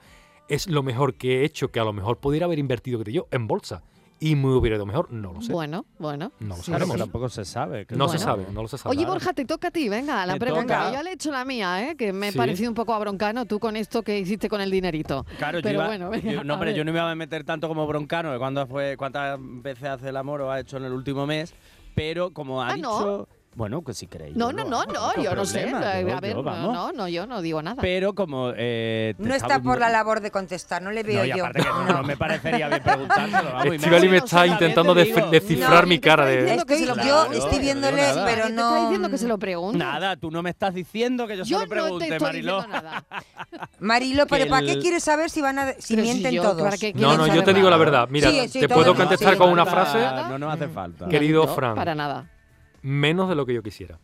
es 0.48 0.68
lo 0.68 0.82
mejor 0.84 1.14
que 1.14 1.40
he 1.40 1.44
hecho, 1.44 1.68
que 1.72 1.80
a 1.80 1.84
lo 1.84 1.92
mejor 1.92 2.18
pudiera 2.18 2.46
haber 2.46 2.58
invertido 2.60 2.98
que 3.00 3.06
te 3.06 3.12
yo 3.12 3.26
en 3.32 3.46
bolsa 3.48 3.82
y 4.20 4.34
me 4.34 4.48
hubiera 4.48 4.76
ido 4.76 4.86
mejor, 4.86 5.12
no 5.12 5.32
lo 5.32 5.40
sé. 5.40 5.52
Bueno, 5.52 5.84
bueno. 5.98 6.32
No 6.40 6.56
lo 6.56 6.62
sí, 6.62 6.70
sabemos. 6.72 6.94
sí. 6.94 6.98
tampoco 7.00 7.28
se 7.28 7.44
sabe. 7.44 7.86
no 7.90 8.06
Bueno. 8.06 8.08
se 8.12 8.18
sabe, 8.18 8.46
no 8.52 8.62
lo 8.62 8.68
se 8.68 8.78
sabe. 8.78 8.96
Oye, 8.96 9.06
Borja, 9.06 9.32
te 9.32 9.44
toca 9.44 9.68
a 9.68 9.70
ti, 9.70 9.88
venga, 9.88 10.24
la 10.26 10.36
pregunta. 10.36 10.86
Yo 10.88 10.92
ya 10.94 11.02
le 11.02 11.10
he 11.10 11.12
hecho 11.14 11.30
la 11.30 11.44
mía, 11.44 11.88
¿eh? 11.90 11.96
que 11.96 12.12
me 12.12 12.28
ha 12.28 12.32
Sí. 12.32 12.38
parecido 12.38 12.68
un 12.70 12.74
poco 12.74 12.94
abroncano 12.94 13.44
tú 13.46 13.58
con 13.58 13.76
esto 13.76 14.02
que 14.02 14.18
hiciste 14.18 14.48
con 14.48 14.60
el 14.60 14.70
dinerito. 14.70 15.24
Claro, 15.38 15.58
yo 15.58 15.62
Pero 15.62 15.74
iba- 15.78 15.86
bueno, 15.86 16.10
venga, 16.10 16.32
yo- 16.32 16.44
no, 16.44 16.54
a 16.54 16.56
hombre, 16.56 16.74
yo 16.74 16.84
no 16.84 16.92
me 16.92 16.98
iba 16.98 17.10
a 17.10 17.14
meter 17.14 17.44
tanto 17.44 17.68
como 17.68 17.86
broncano 17.86 18.32
de 18.32 18.38
cuándo 18.38 18.66
fue, 18.66 18.96
cuántas 18.96 19.38
veces 19.40 19.84
hace 19.88 20.08
el 20.08 20.16
amor 20.16 20.40
o 20.40 20.50
ha 20.50 20.60
hecho 20.60 20.76
en 20.78 20.84
el 20.84 20.92
último 20.92 21.26
mes, 21.26 21.54
pero 21.94 22.32
como 22.32 22.62
ha 22.62 22.70
Ah, 22.70 22.74
dicho... 22.74 22.88
¿no? 23.28 23.37
Bueno, 23.54 23.82
pues 23.82 23.98
si 23.98 24.06
queréis. 24.06 24.36
No, 24.36 24.52
no, 24.52 24.62
no, 24.64 24.84
no, 24.84 25.20
yo 25.20 25.34
no 25.34 25.44
sé. 25.44 25.68
A 25.68 26.20
ver, 26.20 26.30
yo, 26.30 26.34
no, 26.36 26.42
vamos. 26.44 26.72
no, 26.72 26.92
no, 26.92 27.08
yo 27.08 27.26
no 27.26 27.42
digo 27.42 27.60
nada. 27.60 27.82
Pero 27.82 28.14
como... 28.14 28.52
eh, 28.56 29.14
No 29.18 29.34
estaba- 29.34 29.54
está 29.54 29.64
por 29.64 29.80
la 29.80 29.88
labor 29.88 30.20
de 30.20 30.30
contestar, 30.30 30.80
no 30.80 30.92
le 30.92 31.02
veo 31.02 31.18
No, 31.20 31.24
y 31.24 31.28
yo. 31.30 31.44
aparte 31.44 31.62
que 31.62 31.68
no, 31.68 31.84
no 31.88 32.02
me 32.04 32.16
parecería 32.16 32.68
bien 32.68 32.82
preguntárselo. 32.82 33.72
Estivali 33.72 34.08
me 34.08 34.18
está 34.18 34.46
intentando 34.46 34.94
descifrar 34.94 35.82
No, 35.82 35.88
mi 35.88 35.98
¿quién 35.98 36.00
te 36.00 36.08
cara 36.08 36.26
de... 36.26 36.56
yo 37.04 37.26
no 37.28 37.32
estoy 37.32 37.58
viéndole, 37.58 38.02
pero 38.24 38.42
¿Quién 38.44 38.46
te 38.48 38.52
no. 38.62 38.68
está 38.68 38.82
diciendo 38.84 39.10
que 39.10 39.18
se 39.18 39.26
lo 39.26 39.38
pregunte? 39.38 39.78
Nada, 39.78 40.14
tú 40.16 40.30
no 40.30 40.40
me 40.42 40.50
estás 40.50 40.72
diciendo 40.74 41.26
que 41.26 41.38
yo, 41.38 41.44
Yo 41.44 41.44
se 41.44 41.52
lo 41.54 41.58
no 41.58 41.64
te 41.64 41.70
pregunte, 41.74 42.04
estoy 42.08 42.20
Mariló. 42.28 42.64
Marilo, 43.80 44.26
pero 44.26 44.48
¿para 44.48 44.66
qué 44.66 44.78
quieres 44.78 45.02
saber 45.02 45.30
si 45.30 45.40
van 45.40 45.58
a 45.58 45.72
si 45.78 45.96
mienten 45.96 46.36
todos? 46.36 46.62
¿para 46.62 46.76
qué 46.76 46.92
No, 46.94 47.16
no, 47.16 47.26
yo 47.26 47.42
te 47.42 47.54
digo 47.54 47.68
la 47.70 47.76
verdad. 47.76 48.08
Mira, 48.10 48.30
te 48.30 48.68
puedo 48.68 48.94
contestar 48.94 49.36
con 49.36 49.50
una 49.50 49.66
frase. 49.66 49.98
No 50.28 50.38
nos 50.38 50.54
hace 50.54 50.68
falta. 50.68 51.08
Querido 51.08 51.46
No, 51.46 51.54
Fran. 51.54 51.74
Para 51.74 51.94
nada. 51.94 52.26
Menos 52.82 53.28
de 53.28 53.34
lo 53.34 53.46
que 53.46 53.54
yo 53.54 53.62
quisiera. 53.62 53.98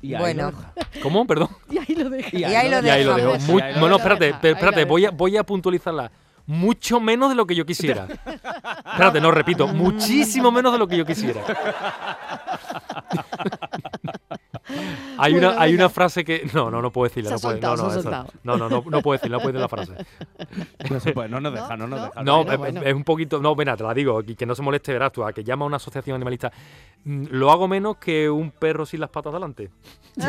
Y 0.00 0.14
ahí 0.14 0.20
Bueno. 0.20 0.50
lo 0.50 0.56
deja. 0.58 0.72
¿Cómo? 1.02 1.26
Perdón. 1.26 1.48
Y 1.70 1.78
ahí 1.78 1.94
lo 1.94 2.10
dejo. 2.10 2.36
Y 2.36 2.44
ahí 2.44 2.68
lo 2.70 2.84
Y 2.84 2.90
ahí 2.90 3.04
lo 3.04 3.14
dejo. 3.14 3.32
dejo. 3.34 3.52
Muy- 3.52 3.60
Y 3.60 3.64
ahí 3.64 3.74
lo 3.74 3.80
bueno, 3.80 3.98
deja. 3.98 4.12
espérate, 4.14 4.48
espérate, 4.50 4.84
voy 4.84 5.06
a, 5.06 5.10
voy 5.10 5.36
a 5.36 5.44
puntualizarla. 5.44 6.10
Mucho 6.44 6.98
menos 6.98 7.28
de 7.28 7.36
lo 7.36 7.46
que 7.46 7.54
yo 7.54 7.64
quisiera. 7.64 8.06
espérate, 8.84 9.20
no, 9.20 9.30
repito, 9.30 9.68
muchísimo 9.68 10.50
menos 10.50 10.72
de 10.72 10.78
lo 10.78 10.88
que 10.88 10.96
yo 10.96 11.06
quisiera. 11.06 11.40
hay 15.18 15.32
Bueno, 15.32 15.50
una, 15.50 15.60
hay 15.60 15.72
venga. 15.72 15.84
una 15.86 15.90
frase 15.90 16.24
que. 16.24 16.48
No, 16.54 16.70
no, 16.70 16.80
no 16.82 16.90
puedo 16.92 17.08
decirla. 17.08 17.30
Se 17.30 17.34
no, 17.34 17.38
soltado, 17.38 17.76
no, 17.76 17.82
no, 17.84 17.90
se 17.90 17.98
eso- 18.00 18.10
no, 18.44 18.56
no, 18.56 18.68
no, 18.68 18.84
no 18.88 19.02
puedo 19.02 19.12
decirla, 19.18 19.36
no 19.38 19.42
puedo 19.42 19.52
decir 19.52 19.60
la 19.62 19.68
frase. 19.68 19.92
No 20.90 21.00
se 21.00 21.12
puede, 21.12 21.28
no 21.28 21.40
nos 21.40 21.52
deja, 21.54 21.76
No, 21.76 21.86
no 21.86 21.96
nos 21.96 21.98
no. 22.00 22.06
deja. 22.06 22.22
No, 22.22 22.36
Bueno, 22.44 22.52
es, 22.52 22.58
bueno. 22.58 22.82
es 22.82 22.94
un 22.94 23.04
poquito. 23.04 23.40
No, 23.40 23.54
mira, 23.54 23.76
te 23.76 23.84
la 23.84 23.94
digo, 23.94 24.20
y 24.26 24.34
que 24.34 24.44
no 24.46 24.54
se 24.54 24.62
moleste, 24.62 24.92
verás 24.92 25.12
tú, 25.12 25.24
a 25.24 25.32
que 25.32 25.42
llama 25.44 25.64
a 25.64 25.66
una 25.68 25.76
asociación 25.76 26.14
animalista. 26.16 26.52
Mm, 27.04 27.26
Lo 27.30 27.50
hago 27.50 27.66
menos 27.68 27.96
que 27.96 28.28
un 28.30 28.50
perro 28.52 28.86
sin 28.86 29.00
las 29.00 29.10
patas 29.10 29.32
delante. 29.32 29.70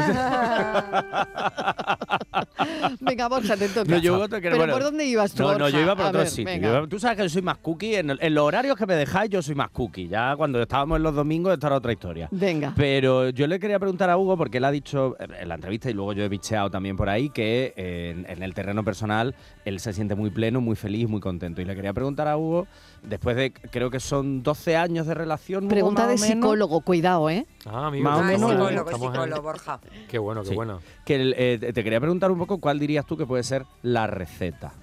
Venga, 3.02 3.28
Borja, 3.28 3.58
te 3.58 3.70
toca. 3.70 3.90
No, 3.92 3.98
yo 3.98 4.28
te 4.30 4.40
quiero- 4.42 4.56
Pero 4.56 4.58
bueno, 4.58 4.74
¿por 4.74 4.84
dónde 4.84 5.06
ibas 5.06 5.34
tú, 5.34 5.44
No, 5.44 5.58
no, 5.58 5.70
yo 5.70 5.80
iba 5.80 5.96
por 5.96 6.06
A 6.06 6.10
otro 6.10 6.20
ver, 6.22 6.30
sitio. 6.30 6.46
venga. 6.46 6.72
Yo 6.82 6.88
tú 6.88 7.00
sabes 7.00 7.18
que 7.18 7.24
yo 7.24 7.30
soy 7.30 7.42
más 7.42 7.58
cookie. 7.58 7.96
En, 7.96 8.10
el- 8.12 8.20
en 8.22 8.34
los 8.34 8.44
horarios 8.44 8.76
que 8.78 8.86
me 8.86 8.96
dejáis, 8.96 9.30
yo 9.30 9.42
soy 9.42 9.56
más 9.56 9.70
cookie. 9.70 10.08
Ya 10.08 10.36
cuando 10.36 10.62
estábamos 10.62 10.98
en 10.98 11.04
los 11.04 11.14
domingos, 11.16 11.54
esto 11.54 11.68
era 11.68 11.76
otra 11.78 11.92
historia. 11.92 12.28
Venga. 12.32 12.74
Pero 12.76 13.30
yo 13.30 13.46
le 13.48 13.60
quería 13.60 13.80
preguntar 13.80 14.10
a 14.10 14.16
Hugo, 14.24 14.38
porque 14.38 14.58
él 14.58 14.66
ha 14.66 14.72
dicho 14.72 15.16
eh, 15.20 15.28
en 15.42 15.50
la 15.50 15.56
entrevista 15.56 15.90
y 15.90 15.94
luego 15.94 16.14
yo 16.14 16.24
he 16.24 16.30
bicheado 16.30 16.70
también 16.72 16.98
por 16.98 17.10
ahí, 17.10 17.30
que 17.30 17.74
eh, 17.78 18.16
en, 18.18 18.26
en 18.30 18.42
el 18.44 18.54
terreno 18.54 18.84
personal 18.84 19.36
él 19.66 19.80
se 19.80 19.94
siente 19.94 20.16
muy 20.16 20.30
pleno, 20.32 20.60
muy 20.62 20.76
feliz, 20.76 21.08
muy 21.08 21.20
contento. 21.22 21.62
Y 21.62 21.66
le 21.66 21.76
quería 21.76 21.94
preguntar 21.94 22.28
a 22.28 22.38
Hugo, 22.38 22.68
después 23.04 23.36
de, 23.36 23.52
creo 23.54 23.92
que 23.92 24.00
son 24.00 24.42
12 24.44 24.76
años 24.76 25.06
de 25.06 25.14
relación. 25.14 25.66
Hugo, 25.66 25.70
Pregunta 25.70 26.08
de 26.08 26.18
psicólogo, 26.18 26.82
cuidado, 26.82 27.30
¿eh? 27.30 27.46
Ah, 27.66 27.88
amigo, 27.88 28.04
Más 28.06 28.18
o 28.18 28.22
Ah, 28.22 28.24
menos, 28.24 28.52
es 28.52 28.58
bueno, 28.58 28.84
psicólogo, 28.86 29.12
psicólogo, 29.14 29.42
Borja. 29.42 29.80
Qué 30.08 30.18
bueno, 30.18 30.42
qué 30.42 30.50
Sí. 30.50 30.56
bueno. 30.56 30.80
Que 31.06 31.34
eh, 31.38 31.72
te 31.74 31.84
quería 31.84 32.00
preguntar 32.00 32.32
un 32.32 32.38
poco 32.40 32.58
cuál 32.60 32.80
dirías 32.80 33.06
tú 33.06 33.16
que 33.18 33.26
puede 33.26 33.44
ser 33.44 33.66
la 33.82 34.08
receta 34.08 34.74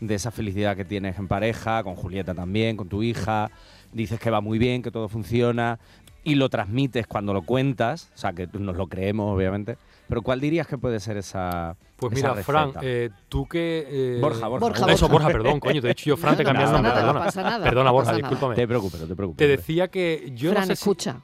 de 0.00 0.14
esa 0.14 0.30
felicidad 0.30 0.76
que 0.76 0.84
tienes 0.84 1.18
en 1.18 1.28
pareja, 1.28 1.82
con 1.82 1.94
Julieta 1.94 2.34
también, 2.34 2.76
con 2.76 2.88
tu 2.88 3.02
hija. 3.02 3.50
Dices 3.92 4.18
que 4.20 4.30
va 4.30 4.40
muy 4.40 4.58
bien, 4.58 4.82
que 4.82 4.90
todo 4.90 5.08
funciona 5.08 5.78
y 6.24 6.34
lo 6.34 6.48
transmites 6.48 7.06
cuando 7.06 7.32
lo 7.32 7.42
cuentas, 7.42 8.10
o 8.14 8.18
sea, 8.18 8.32
que 8.32 8.46
nos 8.52 8.76
lo 8.76 8.86
creemos, 8.88 9.34
obviamente. 9.34 9.76
Pero 10.08 10.22
¿cuál 10.22 10.40
dirías 10.40 10.66
que 10.66 10.76
puede 10.76 10.98
ser 11.00 11.16
esa 11.16 11.76
Pues 11.96 12.12
esa 12.14 12.30
mira, 12.32 12.42
Fran, 12.42 12.72
eh, 12.82 13.10
tú 13.28 13.46
que. 13.46 13.86
eh, 13.88 14.18
Borja, 14.20 14.48
Borja, 14.48 14.66
Borja, 14.66 14.92
Eso, 14.92 15.08
Borja. 15.08 15.26
Borja, 15.28 15.38
perdón, 15.38 15.60
coño, 15.60 15.80
te 15.80 15.86
he 15.86 15.90
dicho 15.90 16.04
yo, 16.06 16.16
Fran, 16.16 16.36
te 16.36 16.42
No, 16.42 16.52
no 16.52 16.58
cambié 16.58 16.66
el 16.66 16.72
nombre, 16.72 16.90
no 16.92 16.98
perdona. 16.98 17.24
pasa 17.24 17.42
nada, 17.42 17.64
Perdona, 17.64 17.84
no 17.90 17.92
Borja, 17.92 18.10
nada. 18.12 18.18
discúlpame. 18.18 18.54
Te 18.56 18.66
preocupes, 18.66 19.00
no 19.00 19.06
te 19.06 19.14
preocupes. 19.16 19.38
Te 19.38 19.46
decía 19.48 19.88
que 19.88 20.32
yo 20.34 20.50
Fran, 20.50 20.62
no 20.62 20.66
sé 20.66 20.76
si- 20.76 20.80
escucha. 20.82 21.16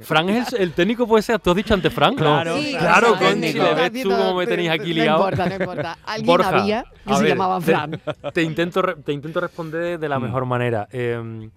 Fran 0.00 0.28
es 0.30 0.52
el, 0.52 0.62
el 0.62 0.72
técnico, 0.72 1.06
puede 1.06 1.22
ser. 1.22 1.38
¿Tú 1.38 1.50
has 1.50 1.56
dicho 1.56 1.74
antes 1.74 1.92
Fran? 1.92 2.14
No. 2.14 2.16
Claro, 2.22 2.56
Sí, 2.58 2.74
claro, 2.78 3.08
coño, 3.16 3.18
técnico. 3.30 3.62
le 3.64 3.74
ves 3.90 4.02
tú 4.02 4.10
cómo 4.10 4.34
me 4.34 4.46
tenéis 4.46 4.70
aquí 4.70 4.88
No 4.94 5.02
liado. 5.02 5.18
importa, 5.18 5.46
no 5.48 5.54
importa. 5.64 5.98
Alguien 6.06 6.26
Borja, 6.26 6.48
había 6.60 6.84
que 7.06 7.14
se 7.14 7.22
ver, 7.22 7.28
llamaba 7.32 7.58
te- 7.58 7.64
Fran. 7.64 8.00
Te 8.32 8.42
intento, 8.42 8.82
te 9.04 9.12
intento 9.12 9.40
responder 9.40 9.98
de 9.98 10.08
la 10.08 10.18
Mm. 10.18 10.22
mejor 10.22 10.44
manera. 10.46 10.88
Eh, 10.92 11.48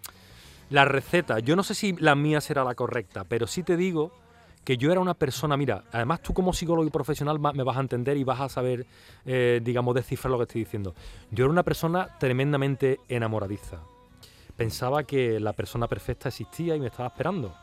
la 0.72 0.86
receta, 0.86 1.40
yo 1.40 1.56
no 1.56 1.64
sé 1.64 1.76
si 1.76 1.94
la 1.94 2.16
mía 2.16 2.40
será 2.40 2.64
la 2.64 2.76
correcta, 2.76 3.26
pero 3.26 3.46
sí 3.46 3.62
te 3.62 3.76
digo 3.76 4.12
que 4.64 4.78
yo 4.78 4.92
era 4.92 5.02
una 5.02 5.14
persona, 5.14 5.58
mira, 5.58 5.84
además 5.92 6.22
tú 6.22 6.34
como 6.34 6.54
psicólogo 6.54 6.88
y 6.88 6.92
profesional 6.92 7.40
me 7.40 7.64
vas 7.64 7.78
a 7.78 7.82
entender 7.82 8.16
y 8.16 8.24
vas 8.24 8.40
a 8.40 8.48
saber, 8.48 8.86
eh, 9.26 9.60
digamos, 9.62 9.94
descifrar 9.96 10.32
lo 10.32 10.38
que 10.38 10.44
estoy 10.44 10.64
diciendo. 10.64 10.96
Yo 11.30 11.46
era 11.46 11.52
una 11.52 11.64
persona 11.64 12.08
tremendamente 12.20 13.00
enamoradiza. 13.10 13.80
Pensaba 14.56 15.04
que 15.04 15.40
la 15.42 15.54
persona 15.54 15.88
perfecta 15.88 16.30
existía 16.30 16.76
y 16.76 16.80
me 16.80 16.88
estaba 16.88 17.10
esperando. 17.10 17.54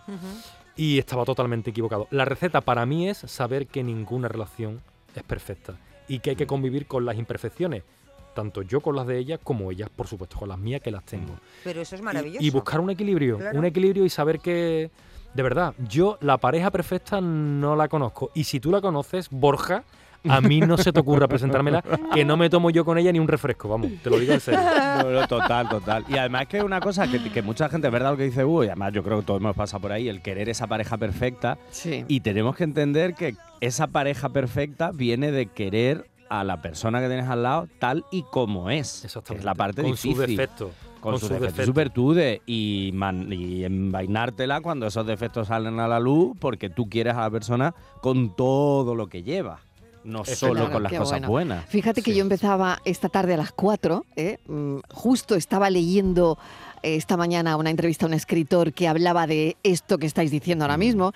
Y 0.76 0.98
estaba 0.98 1.24
totalmente 1.24 1.70
equivocado. 1.70 2.08
La 2.10 2.24
receta 2.24 2.60
para 2.60 2.84
mí 2.84 3.08
es 3.08 3.18
saber 3.18 3.68
que 3.68 3.82
ninguna 3.82 4.28
relación 4.28 4.82
es 5.14 5.22
perfecta 5.22 5.76
y 6.08 6.18
que 6.18 6.30
hay 6.30 6.36
que 6.36 6.46
convivir 6.46 6.86
con 6.86 7.04
las 7.04 7.16
imperfecciones, 7.16 7.84
tanto 8.38 8.62
yo 8.62 8.80
con 8.80 8.94
las 8.94 9.04
de 9.04 9.18
ellas 9.18 9.40
como 9.42 9.72
ellas, 9.72 9.90
por 9.90 10.06
supuesto, 10.06 10.38
con 10.38 10.48
las 10.48 10.58
mías 10.58 10.80
que 10.80 10.92
las 10.92 11.02
tengo. 11.02 11.34
Pero 11.64 11.80
eso 11.80 11.96
es 11.96 12.02
maravilloso. 12.02 12.44
Y, 12.44 12.50
buscar 12.50 12.78
un 12.78 12.88
equilibrio, 12.88 13.36
Claro. 13.36 13.58
un 13.58 13.64
equilibrio 13.64 14.04
y 14.04 14.08
saber 14.10 14.38
que, 14.38 14.92
de 15.34 15.42
verdad, 15.42 15.74
yo 15.88 16.18
la 16.20 16.36
pareja 16.38 16.70
perfecta 16.70 17.20
no 17.20 17.74
la 17.74 17.88
conozco. 17.88 18.30
Y 18.34 18.44
si 18.44 18.60
tú 18.60 18.70
la 18.70 18.80
conoces, 18.80 19.28
Borja, 19.28 19.82
a 20.28 20.40
mí 20.40 20.60
no 20.60 20.76
se 20.76 20.92
te 20.92 21.00
ocurra 21.00 21.26
presentármela, 21.26 21.82
que 22.14 22.24
no 22.24 22.36
me 22.36 22.48
tomo 22.48 22.70
yo 22.70 22.84
con 22.84 22.96
ella 22.96 23.10
ni 23.10 23.18
un 23.18 23.26
refresco, 23.26 23.68
vamos, 23.68 23.90
te 24.04 24.08
lo 24.08 24.20
digo 24.20 24.34
en 24.34 24.40
serio. 24.40 24.60
No, 24.98 25.10
no, 25.10 25.26
total, 25.26 25.68
total. 25.68 26.04
Y 26.08 26.16
además 26.16 26.46
que 26.46 26.58
es 26.58 26.64
una 26.64 26.80
cosa 26.80 27.08
que, 27.10 27.20
que 27.30 27.42
mucha 27.42 27.68
gente, 27.68 27.88
es 27.88 27.92
verdad 27.92 28.12
lo 28.12 28.16
que 28.16 28.24
dice 28.24 28.44
Hugo, 28.44 28.62
y 28.64 28.66
además 28.68 28.92
yo 28.92 29.02
creo 29.02 29.18
que 29.18 29.26
todos 29.26 29.40
hemos 29.40 29.56
pasado 29.56 29.80
por 29.80 29.90
ahí, 29.92 30.08
el 30.08 30.22
querer 30.22 30.48
esa 30.48 30.68
pareja 30.68 30.96
perfecta. 30.96 31.58
Sí. 31.70 32.04
Y 32.06 32.20
tenemos 32.20 32.54
que 32.56 32.64
entender 32.64 33.14
que 33.14 33.34
esa 33.60 33.88
pareja 33.88 34.28
perfecta 34.28 34.90
viene 34.92 35.30
de 35.32 35.46
querer 35.46 36.06
a 36.28 36.44
la 36.44 36.60
persona 36.60 37.00
que 37.00 37.08
tienes 37.08 37.28
al 37.28 37.42
lado 37.42 37.68
tal 37.78 38.04
y 38.10 38.22
como 38.24 38.70
es. 38.70 39.04
Exactamente. 39.04 39.40
Es 39.40 39.44
la 39.44 39.54
parte 39.54 39.82
con 39.82 39.90
difícil. 39.92 40.16
sus 40.16 40.26
defectos. 40.26 40.70
Con, 41.00 41.12
sus, 41.18 41.28
defectos 41.28 41.38
y 41.38 41.50
defectos. 41.52 41.66
sus 41.66 41.74
virtudes. 41.74 42.40
Y, 42.46 42.90
man- 42.94 43.32
y 43.32 43.64
envainártela 43.64 44.60
cuando 44.60 44.86
esos 44.86 45.06
defectos 45.06 45.48
salen 45.48 45.78
a 45.80 45.88
la 45.88 46.00
luz 46.00 46.36
porque 46.40 46.70
tú 46.70 46.88
quieres 46.88 47.14
a 47.14 47.20
la 47.22 47.30
persona 47.30 47.74
con 48.00 48.34
todo 48.34 48.94
lo 48.94 49.06
que 49.08 49.22
lleva. 49.22 49.60
No 50.04 50.24
solo 50.24 50.54
Claro, 50.54 50.72
con 50.72 50.82
las 50.84 50.92
cosas 50.92 51.10
bueno. 51.20 51.28
buenas. 51.28 51.66
Fíjate 51.66 52.02
que 52.02 52.12
Sí. 52.12 52.16
yo 52.18 52.22
empezaba 52.22 52.78
esta 52.84 53.08
tarde 53.08 53.34
a 53.34 53.36
las 53.36 53.52
4, 53.52 54.04
¿eh? 54.16 54.38
Mm, 54.46 54.78
justo 54.92 55.34
estaba 55.34 55.68
leyendo 55.70 56.38
eh, 56.82 56.94
esta 56.94 57.16
mañana 57.16 57.56
una 57.56 57.70
entrevista 57.70 58.06
a 58.06 58.08
un 58.08 58.14
escritor 58.14 58.72
que 58.72 58.86
hablaba 58.88 59.26
de 59.26 59.56
esto 59.64 59.98
que 59.98 60.06
estáis 60.06 60.30
diciendo 60.30 60.64
ahora 60.64 60.76
mismo. 60.78 61.12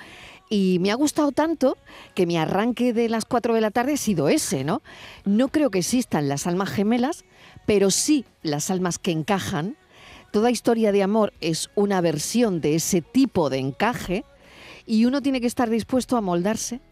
Y 0.52 0.80
me 0.80 0.90
ha 0.90 0.96
gustado 0.96 1.32
tanto 1.32 1.78
que 2.14 2.26
mi 2.26 2.36
arranque 2.36 2.92
de 2.92 3.08
las 3.08 3.24
4 3.24 3.54
de 3.54 3.62
la 3.62 3.70
tarde 3.70 3.94
ha 3.94 3.96
sido 3.96 4.28
ese, 4.28 4.64
¿no? 4.64 4.82
No 5.24 5.48
creo 5.48 5.70
que 5.70 5.78
existan 5.78 6.28
las 6.28 6.46
almas 6.46 6.68
gemelas, 6.68 7.24
pero 7.64 7.90
sí 7.90 8.26
las 8.42 8.70
almas 8.70 8.98
que 8.98 9.12
encajan. 9.12 9.78
Toda 10.30 10.50
historia 10.50 10.92
de 10.92 11.02
amor 11.02 11.32
es 11.40 11.70
una 11.74 12.02
versión 12.02 12.60
de 12.60 12.74
ese 12.74 13.00
tipo 13.00 13.48
de 13.48 13.60
encaje 13.60 14.26
y 14.84 15.06
uno 15.06 15.22
tiene 15.22 15.40
que 15.40 15.46
estar 15.46 15.70
dispuesto 15.70 16.18
a 16.18 16.20
moldarse, 16.20 16.82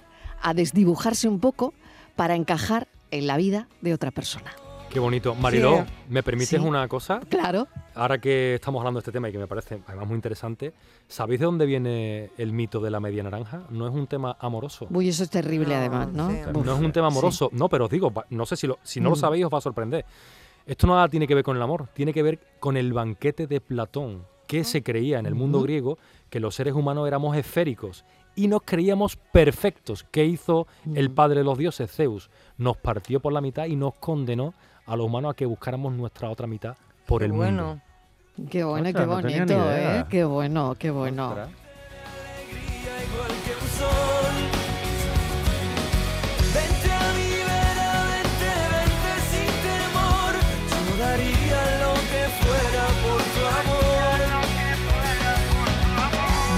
a 0.41 0.55
desdibujarse 0.55 1.29
un 1.29 1.39
poco 1.39 1.75
para 2.17 2.37
encajar 2.37 2.89
en 3.11 3.27
la 3.27 3.37
vida 3.37 3.69
de 3.83 3.93
otra 3.93 4.11
persona. 4.11 4.55
Qué 4.91 4.99
bonito. 4.99 5.37
Mariló, 5.37 5.85
Sí. 5.87 5.93
¿me 6.09 6.23
permites 6.25 6.49
Sí. 6.49 6.57
una 6.57 6.89
cosa? 6.89 7.21
Claro. 7.29 7.69
Ahora 7.95 8.19
que 8.19 8.55
estamos 8.57 8.81
hablando 8.81 8.99
de 8.99 9.03
este 9.03 9.13
tema 9.13 9.29
y 9.29 9.33
que 9.33 9.39
me 9.39 9.47
parece 9.47 9.81
además 9.87 10.09
muy 10.09 10.17
interesante, 10.17 10.73
¿sabéis 11.07 11.39
de 11.39 11.47
dónde 11.47 11.65
viene 11.65 12.31
el 12.39 12.53
mito 12.53 12.81
de 12.81 12.91
la 12.91 12.99
media 12.99 13.23
naranja? 13.23 13.63
No 13.71 13.87
es 13.87 13.95
un 13.95 14.09
tema 14.09 14.37
amoroso. 14.41 14.89
Uy, 14.91 15.09
eso 15.09 15.23
es 15.23 15.31
terrible 15.31 15.75
No, 15.75 15.81
además, 15.81 16.09
¿no? 16.09 16.29
No 16.65 16.75
es 16.75 16.81
un 16.81 16.91
tema 16.91 17.09
sí. 17.11 17.17
amoroso. 17.17 17.51
No, 17.53 17.69
pero 17.69 17.85
os 17.85 17.91
digo, 17.91 18.13
no 18.31 18.47
sé 18.47 18.57
si 18.57 18.67
lo, 18.67 18.79
si 18.83 19.01
no 19.01 19.11
lo 19.11 19.17
Mm. 19.17 19.19
sabéis 19.21 19.45
os 19.45 19.53
va 19.55 19.59
a 19.59 19.63
sorprender. 19.63 20.05
Esto 20.67 20.89
nada 20.89 21.07
tiene 21.09 21.29
que 21.29 21.37
ver 21.37 21.45
con 21.45 21.57
el 21.57 21.63
amor, 21.63 21.89
tiene 21.95 22.13
que 22.13 22.23
ver 22.25 22.41
con 22.59 22.77
el 22.77 22.93
banquete 22.93 23.47
de 23.47 23.61
Platón, 23.61 24.25
que 24.49 24.65
se 24.65 24.83
creía 24.83 25.21
en 25.21 25.27
el 25.27 25.37
mundo 25.37 25.63
griego 25.63 25.99
que 26.31 26.41
los 26.41 26.57
seres 26.57 26.75
humanos 26.75 27.07
éramos 27.07 27.37
esféricos 27.37 28.05
y 28.35 28.49
nos 28.49 28.63
creíamos 28.65 29.17
perfectos. 29.17 30.05
¿Qué 30.11 30.25
hizo 30.25 30.67
el 30.95 31.11
Mm. 31.11 31.15
padre 31.15 31.39
de 31.39 31.45
los 31.45 31.57
dioses, 31.59 31.93
Zeus? 31.93 32.29
Nos 32.59 32.77
partió 32.77 33.21
por 33.21 33.33
la 33.33 33.41
mitad 33.41 33.67
y 33.67 33.77
nos 33.77 33.95
condenó 33.95 34.55
a 34.91 34.97
los 34.97 35.07
humanos 35.07 35.31
a 35.31 35.35
que 35.35 35.47
buscáramos 35.47 35.93
nuestra 35.93 36.29
otra 36.31 36.49
mitad 36.49 36.75
por 37.07 37.21
Qué 37.21 37.27
el 37.27 37.33
bueno. 37.33 37.81
mundo. 38.37 38.51
Qué 38.51 38.65
bueno, 38.65 38.89
Ostras, 38.89 39.05
qué 39.07 39.07
bonito. 39.09 39.73
¿eh? 39.73 40.05
Qué 40.09 40.25
bueno, 40.25 40.75
qué 40.79 40.91
bueno. 40.91 41.29
Ostras. 41.29 41.49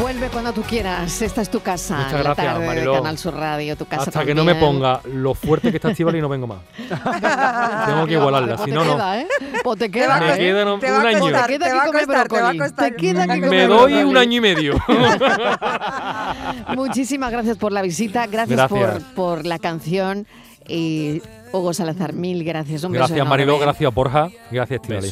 Vuelve 0.03 0.29
cuando 0.31 0.53
tú 0.53 0.63
quieras. 0.63 1.23
Esta 1.23 1.43
es 1.43 1.49
tu 1.49 1.61
casa. 1.61 1.97
Muchas 1.97 2.13
la 2.13 2.23
gracias, 2.23 2.47
tarde 2.47 2.67
Mariló. 2.67 2.93
de 2.95 2.99
Canal 2.99 3.19
Sur 3.19 3.35
Radio, 3.35 3.77
tu 3.77 3.87
casa 3.87 4.03
Hasta 4.03 4.25
que 4.25 4.35
no 4.35 4.43
me 4.45 4.53
también. 4.53 4.73
ponga 4.73 5.01
lo 5.05 5.33
fuerte 5.35 5.71
que 5.71 5.77
está 5.77 5.91
Estíbal 5.93 6.17
y 6.17 6.21
no 6.21 6.29
vengo 6.29 6.49
más. 6.49 6.59
Tengo 7.87 8.07
que 8.07 8.13
igualarla, 8.15 8.59
si 8.59 8.73
no, 8.73 8.85
no. 8.85 9.15
¿eh? 9.15 9.29
Pues 9.63 9.79
te 9.79 9.91
queda, 9.91 10.19
Me 10.19 10.35
¿eh? 10.35 10.39
queda 10.39 10.65
un 10.75 10.85
año. 11.07 11.27
Te 11.27 11.33
queda 11.33 11.47
te 11.47 11.59
que 11.59 11.73
va 11.73 11.83
a 11.83 11.87
comer 11.87 12.07
brócoli. 12.07 12.59
Te 12.77 12.97
queda 12.97 13.27
que 13.29 13.41
Me 13.41 13.67
doy 13.69 13.95
un 14.03 14.17
año 14.17 14.39
y 14.39 14.41
medio. 14.41 14.75
Muchísimas 16.75 17.31
gracias 17.31 17.57
por 17.57 17.71
la 17.71 17.83
visita, 17.83 18.27
gracias, 18.27 18.59
Gracias. 18.59 19.03
Por, 19.05 19.15
por 19.15 19.47
la 19.47 19.59
canción. 19.61 20.27
Y 20.69 21.23
Hugo 21.53 21.73
Salazar, 21.75 22.13
mil 22.13 22.43
gracias. 22.45 22.83
Un 22.85 22.93
beso 22.93 23.05
Gracias 23.07 23.27
Mariló, 23.29 23.53
enorme. 23.53 23.67
gracias 23.67 23.95
Borja, 23.95 24.29
gracias 24.51 24.81
siempre. 24.85 25.11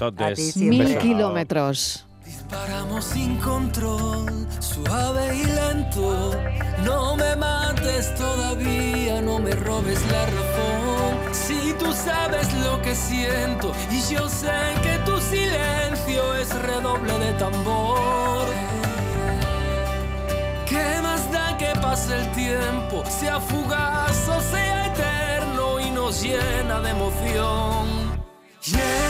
Mil 0.57 0.85
Beso. 0.85 0.99
kilómetros. 0.99 2.07
Disparamos 2.25 3.05
sin 3.05 3.37
control, 3.39 4.47
suave 4.61 5.37
y 5.37 5.45
lento. 5.45 6.33
No 6.85 7.17
me 7.17 7.35
mates 7.37 8.15
todavía, 8.15 9.21
no 9.23 9.39
me 9.39 9.53
robes 9.53 10.01
la 10.11 10.27
razón. 10.27 11.33
Si 11.33 11.75
tú 11.79 11.93
sabes 11.93 12.53
lo 12.55 12.81
que 12.83 12.95
siento 12.95 13.73
y 13.91 14.01
yo 14.13 14.29
sé 14.29 14.53
que 14.83 14.99
tu 15.05 15.19
silencio 15.21 16.35
es 16.35 16.55
redoble 16.63 17.19
de 17.19 17.33
tambor. 17.35 18.47
¿Qué 20.67 21.01
más 21.03 21.31
da 21.33 21.57
que 21.59 21.73
pase 21.81 22.17
el 22.17 22.31
tiempo, 22.33 23.03
sea 23.07 23.41
fugaz 23.41 24.29
o 24.29 24.41
sea 24.41 24.87
eterno 24.87 25.81
y 25.81 25.91
nos 25.91 26.23
llena 26.23 26.81
de 26.81 26.91
emoción? 26.91 27.89
Llegarán 28.63 29.10